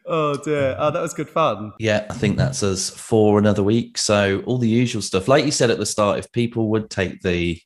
oh 0.06 0.36
dear. 0.42 0.74
Oh, 0.78 0.90
that 0.90 1.00
was 1.02 1.14
good 1.14 1.28
fun. 1.28 1.72
Yeah, 1.78 2.06
I 2.10 2.14
think 2.14 2.36
that's 2.38 2.62
us 2.62 2.90
for 2.90 3.38
another 3.38 3.62
week. 3.62 3.98
So 3.98 4.42
all 4.46 4.58
the 4.58 4.68
usual 4.68 5.02
stuff. 5.02 5.28
Like 5.28 5.44
you 5.44 5.52
said 5.52 5.70
at 5.70 5.78
the 5.78 5.86
start, 5.86 6.18
if 6.18 6.32
people 6.32 6.70
would 6.70 6.90
take 6.90 7.20
the 7.20 7.60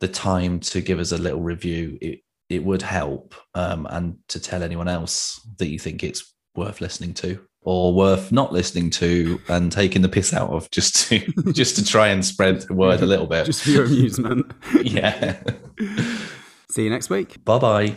the 0.00 0.08
time 0.08 0.60
to 0.60 0.80
give 0.80 0.98
us 0.98 1.12
a 1.12 1.18
little 1.18 1.40
review, 1.40 1.98
it, 2.00 2.20
it 2.48 2.64
would 2.64 2.82
help. 2.82 3.34
Um, 3.54 3.86
and 3.90 4.16
to 4.28 4.40
tell 4.40 4.62
anyone 4.62 4.88
else 4.88 5.40
that 5.58 5.68
you 5.68 5.78
think 5.78 6.02
it's 6.02 6.34
worth 6.56 6.80
listening 6.80 7.14
to 7.14 7.40
or 7.62 7.92
worth 7.92 8.32
not 8.32 8.52
listening 8.52 8.88
to 8.88 9.40
and 9.48 9.70
taking 9.70 10.02
the 10.02 10.08
piss 10.08 10.32
out 10.32 10.50
of 10.50 10.70
just 10.72 11.08
to 11.08 11.18
just 11.52 11.76
to 11.76 11.84
try 11.84 12.08
and 12.08 12.24
spread 12.24 12.62
the 12.62 12.74
word 12.74 13.00
a 13.02 13.06
little 13.06 13.26
bit. 13.26 13.46
Just 13.46 13.62
for 13.62 13.70
your 13.70 13.84
amusement. 13.84 14.50
yeah. 14.82 15.42
See 16.70 16.84
you 16.84 16.90
next 16.90 17.10
week. 17.10 17.44
Bye 17.44 17.58
bye. 17.58 17.96